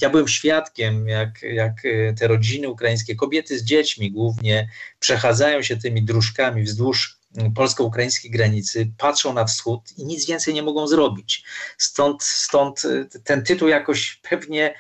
ja 0.03 0.11
byłem 0.11 0.29
świadkiem, 0.29 1.09
jak, 1.09 1.43
jak 1.43 1.85
e, 1.85 2.15
te 2.15 2.29
rodziny 2.29 2.69
ukraińskie, 2.69 3.17
kobiety 3.17 3.59
z 3.59 3.65
dziećmi 3.65 4.11
głównie, 4.11 4.69
przechadzają 4.99 5.63
się 5.63 5.77
tymi 5.77 6.03
dróżkami 6.03 6.63
wzdłuż 6.63 7.19
mm, 7.37 7.53
polsko-ukraińskiej 7.53 8.31
granicy, 8.31 8.93
patrzą 8.99 9.33
na 9.33 9.45
wschód 9.45 9.81
i 9.97 10.05
nic 10.05 10.27
więcej 10.27 10.55
nie 10.55 10.63
mogą 10.63 10.87
zrobić. 10.87 11.45
Stąd, 11.79 12.23
stąd 12.23 12.83
e, 12.85 13.21
ten 13.25 13.43
tytuł 13.43 13.69
jakoś 13.69 14.21
pewnie, 14.31 14.75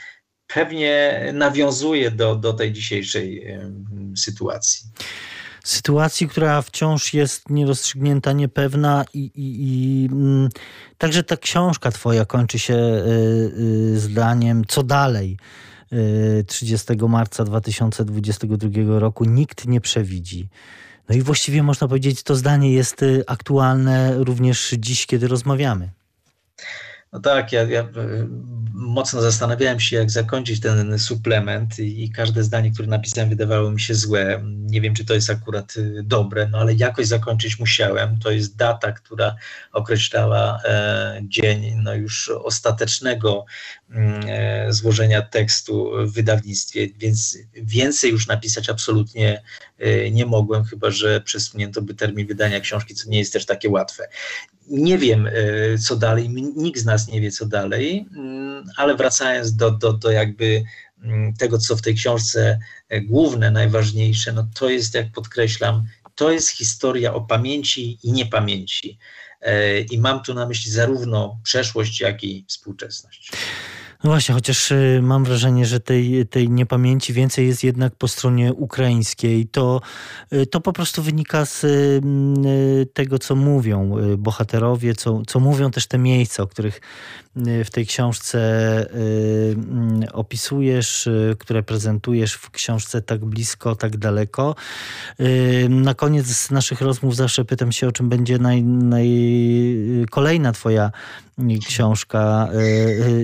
pewnie 0.47 1.25
nawiązuje 1.33 2.11
do, 2.11 2.37
do 2.37 2.53
tej 2.53 2.73
dzisiejszej 2.73 3.57
sytuacji 4.17 4.87
sytuacji, 5.65 6.29
która 6.29 6.63
wciąż 6.63 7.15
jest 7.15 7.51
nierozstrzygnięta, 7.51 8.33
niepewna 8.33 9.05
i, 9.15 9.19
i, 9.19 9.33
i 9.35 10.09
mm, 10.13 10.49
także 10.99 11.23
ta 11.23 11.37
książka 11.37 11.91
twoja 11.91 12.25
kończy 12.25 12.59
się 12.59 12.75
y, 12.75 13.93
y, 13.95 14.01
zdaniem 14.01 14.65
co 14.69 14.83
dalej. 14.83 15.37
30 16.47 16.93
y, 16.93 17.09
marca 17.09 17.45
2022 17.45 18.99
roku 18.99 19.25
nikt 19.25 19.67
nie 19.67 19.81
przewidzi. 19.81 20.49
No 21.09 21.17
i 21.17 21.23
właściwie 21.23 21.63
można 21.63 21.89
powiedzieć, 21.89 22.23
to 22.23 22.37
zdanie 22.37 22.73
jest 22.73 23.05
aktualne 23.27 24.25
również 24.25 24.75
dziś, 24.79 25.07
kiedy 25.07 25.29
rozmawiamy. 25.29 25.91
No 27.13 27.21
tak, 27.21 27.53
ja, 27.53 27.63
ja, 27.63 27.81
e, 27.81 27.87
mocno 28.75 29.23
zastanawiałem 29.23 29.81
się, 29.81 29.97
jak 29.97 30.11
zakończyć 30.11 30.61
ten 30.61 30.99
suplement 30.99 31.79
i, 31.79 32.05
i, 32.05 32.11
każde 32.11 32.45
zdanie, 32.45 32.71
które 32.71 32.89
napisałem, 32.89 33.31
wydawało 33.31 33.71
mi 33.71 33.81
się 33.81 33.95
złe. 33.95 34.43
Nie 34.45 34.81
wiem, 34.81 34.95
czy 34.95 35.05
to 35.05 35.15
jest 35.15 35.31
akurat 35.31 35.75
e, 35.77 36.03
dobre, 36.03 36.49
no 36.49 36.59
ale 36.59 36.75
jakoś 36.75 37.07
zakończyć 37.07 37.59
musiałem. 37.59 38.19
To 38.19 38.31
jest 38.31 38.57
data, 38.57 38.93
która 38.93 39.37
określała 39.73 40.61
e, 40.65 41.21
dzień 41.23 41.75
no 41.83 41.95
już 41.95 42.29
ostatecznego 42.29 43.45
mm, 43.91 44.21
e, 44.29 44.73
złożenia 44.73 45.23
tekstu 45.23 45.91
w 46.07 46.13
wydawnictwie, 46.13 46.89
więc 46.99 47.39
więcej 47.55 48.11
już 48.11 48.27
napisać 48.27 48.69
absolutnie 48.69 49.43
e, 49.79 50.11
nie 50.11 50.27
mogłem, 50.27 50.65
chyba 50.65 50.91
że 50.91 51.21
przesunięto 51.21 51.83
by 51.83 51.95
termin 51.95 52.27
wydania 52.27 52.61
książki, 52.61 52.95
co 52.95 53.11
nie 53.11 53.19
jest 53.19 53.33
też 53.33 53.47
takie 53.47 53.71
łatwe 53.71 54.09
nie 54.71 54.99
wiem, 54.99 55.27
e, 55.27 55.33
co 55.79 55.97
dalej, 55.97 56.29
nikt 56.57 56.81
z 56.81 56.85
nas 56.85 57.09
nie 57.09 57.21
wie, 57.21 57.31
co 57.31 57.47
dalej, 57.47 58.07
mm, 58.17 58.65
ale 58.77 58.97
wracając 58.97 59.57
do, 59.57 59.71
do, 59.71 59.93
do 59.93 60.11
jakby 60.11 60.65
mm, 61.03 61.35
tego, 61.35 61.59
co 61.59 61.77
w 61.77 61.83
tej 61.83 61.95
książce 61.95 62.59
e, 62.89 63.01
główne, 63.01 63.51
najważniejsze, 63.51 64.33
no 64.33 64.49
to 64.55 64.71
jest, 64.71 64.95
jak 64.95 65.13
podkreślam, 65.13 65.87
to 66.15 66.31
jest 66.31 66.51
historia 66.51 67.15
o 67.15 67.21
pamięci 67.21 67.99
i 68.03 68.13
niepamięci. 68.13 68.99
E, 69.41 69.81
I 69.81 69.99
mam 69.99 70.23
tu 70.23 70.35
na 70.35 70.47
myśli 70.47 70.71
zarówno 70.71 71.41
przeszłość, 71.43 72.01
jak 72.01 72.25
i 72.25 72.45
współczesność. 72.49 73.31
No 74.05 74.11
właśnie, 74.11 74.35
chociaż 74.35 74.71
y, 74.71 75.01
mam 75.03 75.25
wrażenie, 75.25 75.67
że 75.67 75.81
tej, 75.81 76.27
tej 76.27 76.51
niepamięci 76.51 77.13
więcej 77.13 77.47
jest 77.47 77.65
jednak 77.65 77.95
po 77.97 78.09
stronie 78.09 78.53
ukraińskiej. 78.53 79.47
To, 79.47 79.81
y, 80.33 80.47
to 80.47 80.61
po 80.61 80.73
prostu 80.73 81.03
wynika 81.03 81.45
z 81.45 81.65
y, 81.65 82.01
tego, 82.93 83.19
co 83.19 83.37
mówią 83.37 83.97
bohaterowie, 84.19 84.95
co, 84.95 85.23
co 85.27 85.41
mówią 85.41 85.71
też 85.71 85.87
te 85.87 85.99
miejsca, 85.99 86.43
o 86.43 86.47
których 86.47 86.81
w 87.65 87.71
tej 87.71 87.87
książce 87.87 88.41
opisujesz, 90.13 91.09
które 91.39 91.63
prezentujesz 91.63 92.35
w 92.35 92.51
książce 92.51 93.03
tak 93.03 93.25
blisko, 93.25 93.77
tak 93.77 93.97
daleko. 93.97 94.55
Na 95.69 95.95
koniec 95.95 96.51
naszych 96.51 96.81
rozmów 96.81 97.17
zawsze 97.17 97.45
pytam 97.45 97.73
się, 97.73 97.89
o 97.89 97.93
czym 97.93 98.09
będzie 98.09 98.39
naj, 98.39 98.63
naj, 98.63 99.09
kolejna 100.11 100.53
twoja 100.53 100.91
książka 101.67 102.49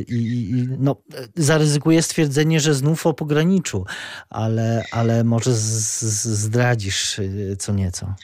i 0.09 0.53
no, 0.79 0.97
zaryzykuję 1.37 2.03
stwierdzenie, 2.03 2.61
że 2.61 2.75
znów 2.75 3.07
o 3.07 3.15
pograniczu, 3.15 3.85
ale, 4.31 4.85
ale 4.93 5.25
może 5.25 5.55
z, 5.55 6.01
zdradzisz 6.25 7.19
y, 7.19 7.57
co 7.59 7.73
nieco. 7.73 8.15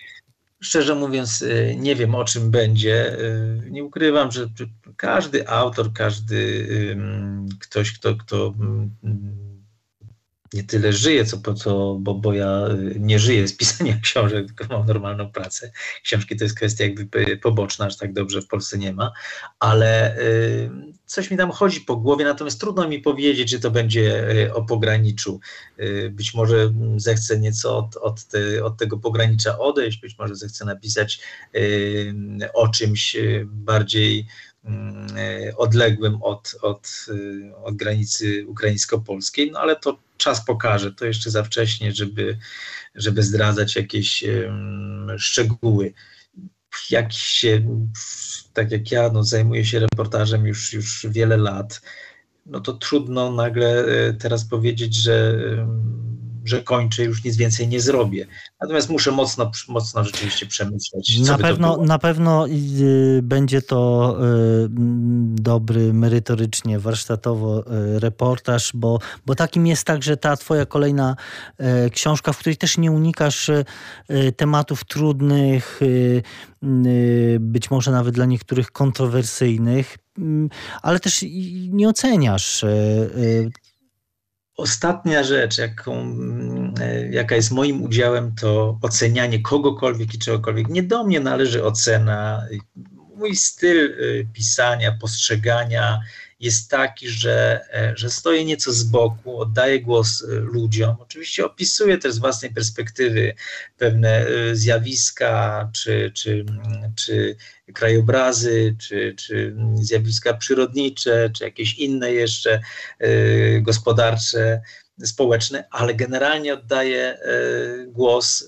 Szczerze 0.61 0.95
mówiąc, 0.95 1.45
nie 1.77 1.97
wiem 1.97 2.15
o 2.15 2.25
czym 2.25 2.51
będzie. 2.51 3.17
Nie 3.71 3.85
ukrywam, 3.85 4.33
że 4.33 4.49
każdy 4.97 5.49
autor, 5.49 5.93
każdy 5.93 6.67
ktoś, 7.61 7.93
kto, 7.93 8.17
kto 8.17 8.55
nie 10.53 10.65
tyle 10.65 10.93
żyję, 10.93 11.25
co, 11.25 11.55
co 11.55 11.97
bo, 12.01 12.15
bo 12.15 12.33
ja 12.33 12.67
y, 12.69 12.97
nie 13.01 13.19
żyję 13.19 13.49
z 13.49 13.57
pisania 13.57 13.99
książek, 14.03 14.47
tylko 14.47 14.77
mam 14.77 14.87
normalną 14.87 15.33
pracę. 15.33 15.73
Książki 16.03 16.37
to 16.37 16.45
jest 16.45 16.57
kwestia 16.57 16.85
jakby 16.85 17.37
poboczna, 17.37 17.87
aż 17.87 17.97
tak 17.97 18.13
dobrze 18.13 18.43
w 18.43 18.49
Polsce 18.49 18.79
nie 18.79 18.93
ma, 18.93 19.13
ale 19.59 20.19
y, 20.19 20.71
coś 21.13 21.31
mi 21.31 21.37
tam 21.37 21.51
chodzi 21.51 21.81
po 21.81 21.97
głowie, 21.97 22.25
natomiast 22.25 22.61
trudno 22.61 22.89
mi 22.89 22.99
powiedzieć, 22.99 23.51
czy 23.51 23.61
to 23.61 23.71
będzie 23.71 24.31
y, 24.31 24.55
o 24.55 24.63
pograniczu. 24.63 25.41
Y, 25.81 26.11
być 26.11 26.35
może 26.35 26.73
zechcę 26.97 27.39
nieco 27.39 27.79
od, 27.79 27.97
od, 27.97 28.25
te, 28.25 28.65
od 28.65 28.77
tego 28.77 28.99
pogranicza 28.99 29.59
odejść, 29.59 30.01
być 30.01 30.19
może 30.19 30.37
zechcę 30.37 30.65
napisać 30.65 31.21
y, 31.57 32.15
o 32.55 32.69
czymś 32.69 33.17
bardziej 33.45 34.27
mm, 34.65 35.07
odległym 35.57 36.23
od, 36.23 36.57
od, 36.63 37.07
od 37.65 37.77
granicy 37.77 38.47
ukraińsko-polskiej, 38.49 39.51
no 39.51 39.59
ale 39.61 39.77
to 39.77 39.99
czas 40.23 40.45
pokaże. 40.45 40.93
To 40.93 41.05
jeszcze 41.05 41.31
za 41.31 41.43
wcześnie, 41.43 41.93
żeby, 41.93 42.39
żeby 42.95 43.23
zdradzać 43.23 43.77
jakieś 43.77 44.25
szczegóły. 45.19 45.93
Jak 46.91 47.13
się, 47.13 47.63
tak 48.53 48.71
jak 48.71 48.93
ja, 48.93 49.11
no, 49.13 49.25
zajmuję 49.25 49.65
się 49.65 49.79
reportażem 49.79 50.47
już, 50.47 50.73
już 50.73 51.07
wiele 51.11 51.37
lat, 51.37 51.81
no 52.47 52.61
to 52.61 52.73
trudno 52.73 53.33
nagle 53.33 53.85
e, 53.85 54.13
teraz 54.13 54.45
powiedzieć, 54.45 54.95
że 54.95 55.45
że 56.45 56.63
kończę, 56.63 57.05
już 57.05 57.25
nic 57.25 57.37
więcej 57.37 57.69
nie 57.69 57.81
zrobię. 57.81 58.27
Natomiast 58.61 58.91
muszę 58.91 59.11
mocno, 59.11 59.51
mocno 59.69 60.05
rzeczywiście 60.05 60.47
przemyśleć. 60.47 61.19
Na 61.19 61.39
pewno, 61.39 61.77
na 61.77 61.99
pewno 61.99 62.47
y, 62.47 63.21
będzie 63.23 63.63
to 63.63 64.17
y, 64.65 64.69
dobry, 65.35 65.93
merytorycznie, 65.93 66.79
warsztatowo 66.79 67.61
y, 67.61 68.01
reportaż, 68.01 68.71
bo, 68.75 68.99
bo 69.27 69.35
takim 69.35 69.67
jest 69.67 69.85
także 69.85 70.17
ta 70.17 70.37
twoja 70.37 70.67
kolejna 70.67 71.17
książka, 71.93 72.33
w 72.33 72.39
której 72.39 72.57
też 72.57 72.79
nie 72.79 72.93
unikasz 72.93 73.51
tematów 74.37 74.85
trudnych, 74.85 75.81
być 77.41 77.71
może 77.71 77.91
nawet 77.91 78.15
dla 78.15 78.25
niektórych 78.25 78.71
kontrowersyjnych, 78.71 79.99
mm, 80.19 80.49
ale 80.83 81.01
też 81.01 81.25
nie 81.69 81.89
oceniasz 81.89 82.65
Ostatnia 84.63 85.25
rzecz, 85.25 85.59
jaką, 85.59 86.17
e, 86.81 87.09
jaka 87.09 87.37
jest 87.37 87.51
moim 87.51 87.83
udziałem, 87.83 88.35
to 88.35 88.79
ocenianie 88.83 89.41
kogokolwiek 89.41 90.15
i 90.15 90.19
czegokolwiek. 90.19 90.69
Nie 90.69 90.83
do 90.83 91.05
mnie 91.05 91.21
należy 91.21 91.65
ocena. 91.65 92.47
Mój 93.17 93.37
styl 93.37 93.85
e, 93.85 94.25
pisania, 94.33 94.99
postrzegania 95.01 96.01
jest 96.43 96.71
taki, 96.71 97.09
że, 97.09 97.61
e, 97.75 97.93
że 97.97 98.11
stoję 98.11 98.45
nieco 98.45 98.73
z 98.73 98.83
boku, 98.83 99.41
oddaję 99.41 99.81
głos 99.81 100.25
ludziom. 100.29 100.97
Oczywiście 101.01 101.47
opisuję 101.47 101.99
też 101.99 102.13
z 102.13 102.19
własnej 102.19 102.51
perspektywy 102.51 103.35
pewne 103.79 104.27
zjawiska 104.53 105.71
czy, 105.75 106.13
czy, 106.15 106.45
czy 106.97 107.37
krajobrazy, 107.75 108.77
czy, 108.79 109.15
czy 109.19 109.57
zjawiska 109.75 110.35
przyrodnicze, 110.35 111.31
czy 111.31 111.45
jakieś 111.45 111.79
inne 111.79 112.13
jeszcze 112.13 112.61
gospodarcze, 113.61 114.61
społeczne, 115.05 115.65
ale 115.71 115.95
generalnie 115.95 116.55
oddaję 116.55 117.19
głos 117.87 118.45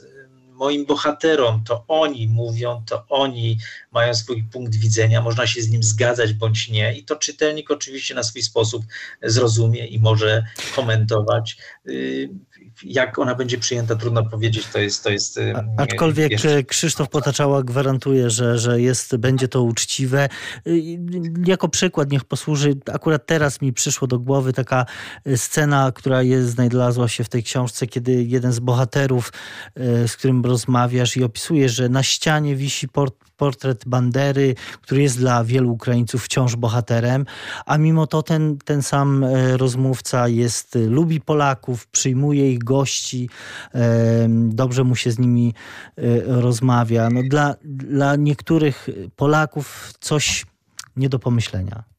moim 0.54 0.86
bohaterom, 0.86 1.64
to 1.64 1.84
oni 1.88 2.28
mówią, 2.28 2.82
to 2.86 3.04
oni 3.08 3.58
mają 3.94 4.14
swój 4.14 4.42
punkt 4.42 4.76
widzenia, 4.76 5.22
można 5.22 5.46
się 5.46 5.62
z 5.62 5.70
nim 5.70 5.82
zgadzać 5.82 6.32
bądź 6.32 6.68
nie 6.68 6.94
i 6.98 7.04
to 7.04 7.16
czytelnik 7.16 7.70
oczywiście 7.70 8.14
na 8.14 8.22
swój 8.22 8.42
sposób 8.42 8.84
zrozumie 9.22 9.86
i 9.86 9.98
może 9.98 10.44
komentować. 10.76 11.56
Y, 11.88 12.28
jak 12.82 13.18
ona 13.18 13.34
będzie 13.34 13.58
przyjęta, 13.58 13.96
trudno 13.96 14.24
powiedzieć, 14.24 14.66
to 14.72 14.78
jest... 14.78 15.04
To 15.04 15.10
jest 15.10 15.40
Aczkolwiek 15.76 16.30
jeszcze... 16.30 16.62
Krzysztof 16.62 17.08
Potaczała 17.08 17.62
gwarantuje, 17.62 18.30
że, 18.30 18.58
że 18.58 18.80
jest, 18.80 19.16
będzie 19.16 19.48
to 19.48 19.62
uczciwe. 19.62 20.28
Y, 20.66 20.98
jako 21.46 21.68
przykład 21.68 22.10
niech 22.10 22.24
posłuży, 22.24 22.74
akurat 22.92 23.26
teraz 23.26 23.60
mi 23.60 23.72
przyszło 23.72 24.08
do 24.08 24.18
głowy 24.18 24.52
taka 24.52 24.86
y, 25.26 25.36
scena, 25.38 25.92
która 25.94 26.22
jest, 26.22 26.48
znalazła 26.48 27.08
się 27.08 27.24
w 27.24 27.28
tej 27.28 27.42
książce, 27.42 27.86
kiedy 27.86 28.24
jeden 28.24 28.52
z 28.52 28.58
bohaterów, 28.58 29.32
y, 30.04 30.08
z 30.08 30.16
którym 30.16 30.44
rozmawiasz 30.44 31.16
i 31.16 31.24
opisujesz, 31.24 31.74
że 31.74 31.88
na 31.88 32.02
ścianie 32.02 32.56
wisi 32.56 32.88
port 32.88 33.14
portret 33.44 33.84
Bandery, 33.86 34.54
który 34.80 35.02
jest 35.02 35.18
dla 35.18 35.44
wielu 35.44 35.72
Ukraińców 35.72 36.24
wciąż 36.24 36.56
bohaterem, 36.56 37.26
a 37.66 37.78
mimo 37.78 38.06
to 38.06 38.22
ten, 38.22 38.58
ten 38.64 38.82
sam 38.82 39.24
e, 39.24 39.56
rozmówca 39.56 40.28
jest, 40.28 40.78
lubi 40.88 41.20
Polaków, 41.20 41.86
przyjmuje 41.86 42.52
ich 42.52 42.64
gości, 42.64 43.28
dobrze 44.48 44.84
mu 44.84 44.96
się 44.96 45.10
z 45.10 45.18
nimi 45.18 45.54
e, 45.54 46.02
rozmawia. 46.40 47.10
No 47.10 47.20
dla, 47.30 47.54
dla 47.64 48.16
niektórych 48.16 48.88
Polaków 49.16 49.92
coś 50.00 50.46
nie 50.96 51.08
do 51.08 51.18
pomyślenia 51.18 51.93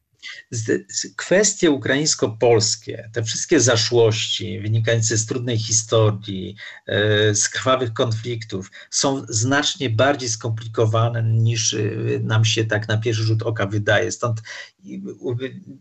kwestie 1.16 1.70
ukraińsko-polskie, 1.70 3.10
te 3.12 3.22
wszystkie 3.22 3.60
zaszłości 3.60 4.60
wynikające 4.60 5.16
z 5.16 5.26
trudnej 5.26 5.58
historii, 5.58 6.56
e, 6.86 7.34
z 7.34 7.48
krwawych 7.48 7.92
konfliktów, 7.92 8.70
są 8.90 9.26
znacznie 9.28 9.90
bardziej 9.90 10.28
skomplikowane 10.28 11.22
niż 11.22 11.74
e, 11.74 11.78
nam 12.20 12.44
się 12.44 12.64
tak 12.64 12.88
na 12.88 12.98
pierwszy 12.98 13.22
rzut 13.22 13.42
oka 13.42 13.66
wydaje. 13.66 14.12
Stąd 14.12 14.42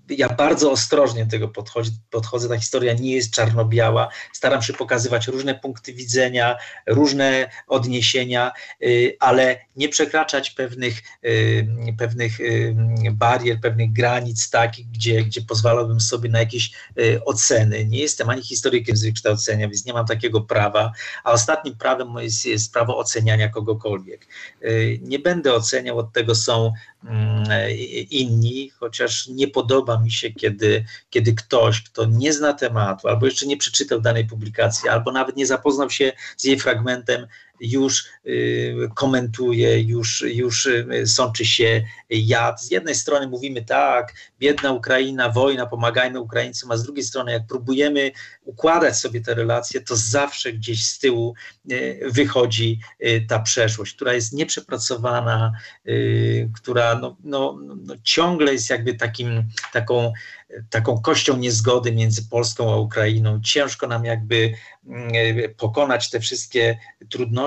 ja 0.09 0.29
bardzo 0.29 0.71
ostrożnie 0.71 1.25
do 1.25 1.31
tego 1.31 1.47
podchodzi, 1.47 1.91
podchodzę. 2.09 2.49
Ta 2.49 2.57
historia 2.57 2.93
nie 2.93 3.15
jest 3.15 3.33
czarno-biała. 3.33 4.09
Staram 4.33 4.61
się 4.61 4.73
pokazywać 4.73 5.27
różne 5.27 5.55
punkty 5.55 5.93
widzenia, 5.93 6.57
różne 6.87 7.49
odniesienia, 7.67 8.51
y, 8.83 9.17
ale 9.19 9.59
nie 9.75 9.89
przekraczać 9.89 10.51
pewnych, 10.51 11.01
pewnych 11.97 12.37
barier, 13.11 13.59
pewnych 13.61 13.93
granic 13.93 14.34
takich, 14.49 14.87
gdzie, 14.87 15.23
gdzie 15.23 15.41
pozwalałbym 15.41 15.99
sobie 15.99 16.29
na 16.29 16.39
jakieś 16.39 16.71
oceny. 17.25 17.85
Nie 17.85 17.99
jestem 17.99 18.29
ani 18.29 18.41
historykiem 18.41 18.95
z 18.95 19.03
wykształcenia, 19.03 19.67
więc 19.67 19.85
nie 19.85 19.93
mam 19.93 20.05
takiego 20.05 20.41
prawa, 20.41 20.91
a 21.23 21.31
ostatnim 21.31 21.77
prawem 21.77 22.15
jest, 22.19 22.45
jest 22.45 22.73
prawo 22.73 22.97
oceniania 22.97 23.49
kogokolwiek. 23.49 24.27
Nie 25.01 25.19
będę 25.19 25.53
oceniał, 25.53 25.97
od 25.97 26.13
tego 26.13 26.35
są 26.35 26.73
mm, 27.03 27.45
inni, 28.09 28.69
choć 28.69 28.95
chociaż 28.95 29.27
nie 29.27 29.47
podoba 29.47 29.99
mi 29.99 30.11
się, 30.11 30.31
kiedy, 30.31 30.85
kiedy 31.09 31.33
ktoś, 31.33 31.81
kto 31.83 32.05
nie 32.05 32.33
zna 32.33 32.53
tematu, 32.53 33.07
albo 33.07 33.25
jeszcze 33.25 33.45
nie 33.45 33.57
przeczytał 33.57 34.01
danej 34.01 34.25
publikacji, 34.25 34.89
albo 34.89 35.11
nawet 35.11 35.35
nie 35.35 35.45
zapoznał 35.45 35.89
się 35.89 36.11
z 36.37 36.43
jej 36.43 36.59
fragmentem, 36.59 37.27
już 37.59 38.05
y, 38.25 38.75
komentuje, 38.95 39.81
już, 39.81 40.21
już 40.27 40.65
y, 40.65 41.07
sączy 41.07 41.45
się 41.45 41.83
jad. 42.09 42.61
Z 42.61 42.71
jednej 42.71 42.95
strony 42.95 43.27
mówimy 43.27 43.61
tak, 43.61 44.13
biedna 44.39 44.71
Ukraina, 44.71 45.29
wojna, 45.29 45.65
pomagajmy 45.65 46.19
Ukraińcom, 46.19 46.71
a 46.71 46.77
z 46.77 46.83
drugiej 46.83 47.03
strony 47.03 47.31
jak 47.31 47.47
próbujemy 47.47 48.11
układać 48.43 48.97
sobie 48.97 49.21
te 49.21 49.33
relacje, 49.33 49.81
to 49.81 49.95
zawsze 49.95 50.53
gdzieś 50.53 50.85
z 50.85 50.99
tyłu 50.99 51.33
y, 51.71 51.99
wychodzi 52.11 52.79
ta 53.27 53.39
przeszłość, 53.39 53.95
która 53.95 54.13
jest 54.13 54.33
nieprzepracowana, 54.33 55.51
która 56.55 56.95
no, 56.95 57.17
no, 57.23 57.59
no 57.61 57.95
ciągle 58.03 58.53
jest 58.53 58.69
jakby 58.69 58.93
takim, 58.93 59.43
taką 59.73 60.13
taką 60.69 61.01
kością 61.01 61.37
niezgody 61.37 61.91
między 61.91 62.29
Polską 62.29 62.73
a 62.73 62.77
Ukrainą. 62.77 63.41
Ciężko 63.41 63.87
nam 63.87 64.05
jakby 64.05 64.53
mm, 64.87 65.13
pokonać 65.57 66.09
te 66.09 66.19
wszystkie 66.19 66.77
trudności 67.09 67.44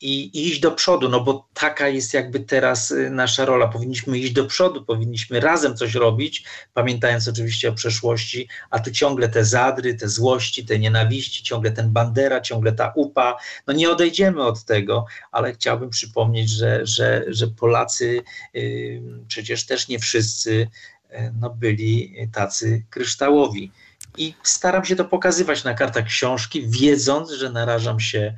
i 0.00 0.46
iść 0.48 0.60
do 0.60 0.70
przodu, 0.70 1.08
no 1.08 1.20
bo 1.20 1.48
taka 1.54 1.88
jest 1.88 2.14
jakby 2.14 2.40
teraz 2.40 2.90
y, 2.90 3.10
nasza 3.10 3.44
rola. 3.44 3.68
Powinniśmy 3.68 4.18
iść 4.18 4.32
do 4.32 4.44
przodu, 4.44 4.84
powinniśmy 4.84 5.40
razem 5.40 5.76
coś 5.76 5.94
robić, 5.94 6.44
pamiętając 6.74 7.28
oczywiście 7.28 7.68
o 7.68 7.72
przeszłości, 7.72 8.48
a 8.70 8.78
tu 8.78 8.90
ciągle 8.90 9.28
te 9.28 9.44
zadry, 9.44 9.94
te 9.94 10.08
złości, 10.08 10.66
te 10.66 10.78
nienawiści, 10.78 11.42
ciągle 11.42 11.70
ten 11.70 11.90
bandera, 11.90 12.40
ciągle 12.40 12.72
ta 12.72 12.92
upa. 12.96 13.36
No 13.66 13.72
nie 13.72 13.90
odejdziemy 13.90 14.42
od 14.42 14.64
tego, 14.64 15.06
ale 15.32 15.52
chciałbym 15.52 15.90
przypomnieć, 15.90 16.50
że, 16.50 16.80
że, 16.86 17.24
że 17.28 17.48
Polacy 17.48 18.22
yy, 18.54 19.02
przecież 19.28 19.66
też 19.66 19.88
nie 19.88 19.98
wszyscy 19.98 20.68
yy, 21.10 21.32
no, 21.40 21.50
byli 21.50 22.16
tacy 22.32 22.84
kryształowi. 22.90 23.72
I 24.16 24.34
staram 24.42 24.84
się 24.84 24.96
to 24.96 25.04
pokazywać 25.04 25.64
na 25.64 25.74
kartach 25.74 26.04
książki, 26.04 26.68
wiedząc, 26.68 27.30
że 27.30 27.50
narażam 27.50 28.00
się 28.00 28.34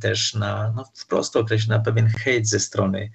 też 0.00 0.34
na, 0.34 0.72
no 0.76 0.84
wprost 0.94 1.36
określić, 1.36 1.68
na 1.68 1.78
pewien 1.78 2.06
hejt 2.06 2.48
ze 2.48 2.60
strony 2.60 3.10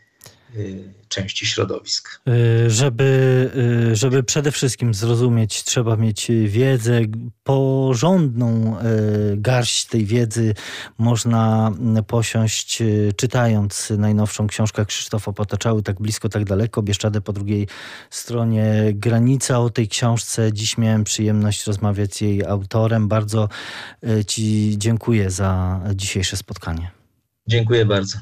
części 1.08 1.46
środowisk. 1.46 2.22
Y, 2.28 2.70
żeby, 2.70 3.52
y, 3.92 3.96
żeby 3.96 4.24
przede 4.24 4.52
wszystkim 4.52 4.94
zrozumieć, 4.94 5.64
trzeba 5.64 5.96
mieć 5.96 6.32
wiedzę, 6.46 7.02
porządną 7.44 8.78
garść 9.36 9.86
tej 9.86 10.06
wiedzy 10.06 10.54
można 10.98 11.72
posiąść 12.08 12.84
czytając 13.16 13.90
najnowszą 13.98 14.48
książkę 14.48 14.86
Krzysztofa 14.86 15.34
Potaczały, 15.34 15.84
Tak 15.84 16.02
blisko, 16.02 16.30
tak 16.30 16.46
daleko, 16.46 16.82
Bieszczadę 16.82 17.22
po 17.22 17.34
drugiej 17.34 17.68
stronie 18.10 18.92
granica. 18.94 19.60
O 19.60 19.70
tej 19.70 19.88
książce 19.88 20.54
dziś 20.54 20.78
miałem 20.78 21.04
przyjemność 21.04 21.68
rozmawiać 21.68 22.16
z 22.16 22.22
jej 22.22 22.46
autorem. 22.46 23.08
Bardzo 23.08 23.50
Ci 24.28 24.76
dziękuję 24.78 25.32
za 25.32 25.82
dzisiejsze 25.96 26.38
spotkanie. 26.38 26.92
Dziękuję 27.48 27.86
bardzo. 27.86 28.18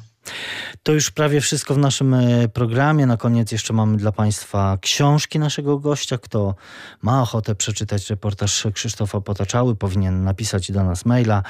To 0.83 0.91
już 0.91 1.11
prawie 1.11 1.41
wszystko 1.41 1.73
w 1.73 1.77
naszym 1.77 2.13
e, 2.13 2.47
programie. 2.47 3.05
Na 3.05 3.17
koniec 3.17 3.51
jeszcze 3.51 3.73
mamy 3.73 3.97
dla 3.97 4.11
Państwa 4.11 4.77
książki 4.81 5.39
naszego 5.39 5.79
gościa. 5.79 6.17
Kto 6.17 6.55
ma 7.01 7.21
ochotę 7.21 7.55
przeczytać 7.55 8.09
reportaż 8.09 8.67
Krzysztofa 8.73 9.21
Potaczały, 9.21 9.75
powinien 9.75 10.23
napisać 10.23 10.71
do 10.71 10.83
nas 10.83 11.05
maila 11.05 11.43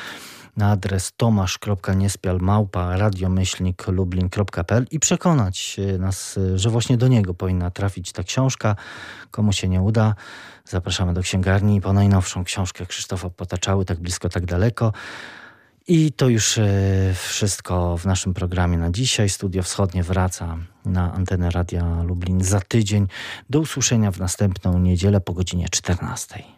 na 0.58 0.72
adres 0.72 1.12
tomasz.niespialmałpa 1.18 2.98
radiomyślnik 2.98 3.86
i 4.92 5.00
przekonać 5.00 5.78
nas, 6.00 6.40
że 6.56 6.70
właśnie 6.70 6.98
do 6.98 7.08
niego 7.08 7.34
powinna 7.34 7.72
trafić 7.72 8.12
ta 8.12 8.24
książka. 8.24 8.76
Komu 9.32 9.54
się 9.54 9.68
nie 9.68 9.82
uda, 9.82 10.16
zapraszamy 10.66 11.14
do 11.14 11.22
księgarni 11.22 11.82
po 11.82 11.94
najnowszą 11.94 12.44
książkę 12.44 12.86
Krzysztofa 12.86 13.30
Potaczały, 13.30 13.86
tak 13.86 14.00
blisko, 14.00 14.30
tak 14.30 14.46
daleko. 14.46 14.94
I 15.88 16.12
to 16.12 16.30
już 16.30 16.58
e, 16.58 17.14
wszystko 17.28 17.98
w 17.98 18.06
naszym 18.06 18.34
programie 18.34 18.78
na 18.78 18.92
dzisiaj. 18.92 19.30
Studio 19.30 19.64
Wschodnie 19.64 20.04
wraca 20.04 20.58
na 20.86 21.14
antenę 21.14 21.52
Radia 21.52 22.04
Lublin 22.04 22.44
za 22.44 22.62
tydzień. 22.62 23.08
Do 23.50 23.60
usłyszenia 23.60 24.12
w 24.12 24.20
następną 24.20 24.80
niedzielę 24.80 25.22
po 25.22 25.34
godzinie 25.34 25.70
14. 25.70 26.55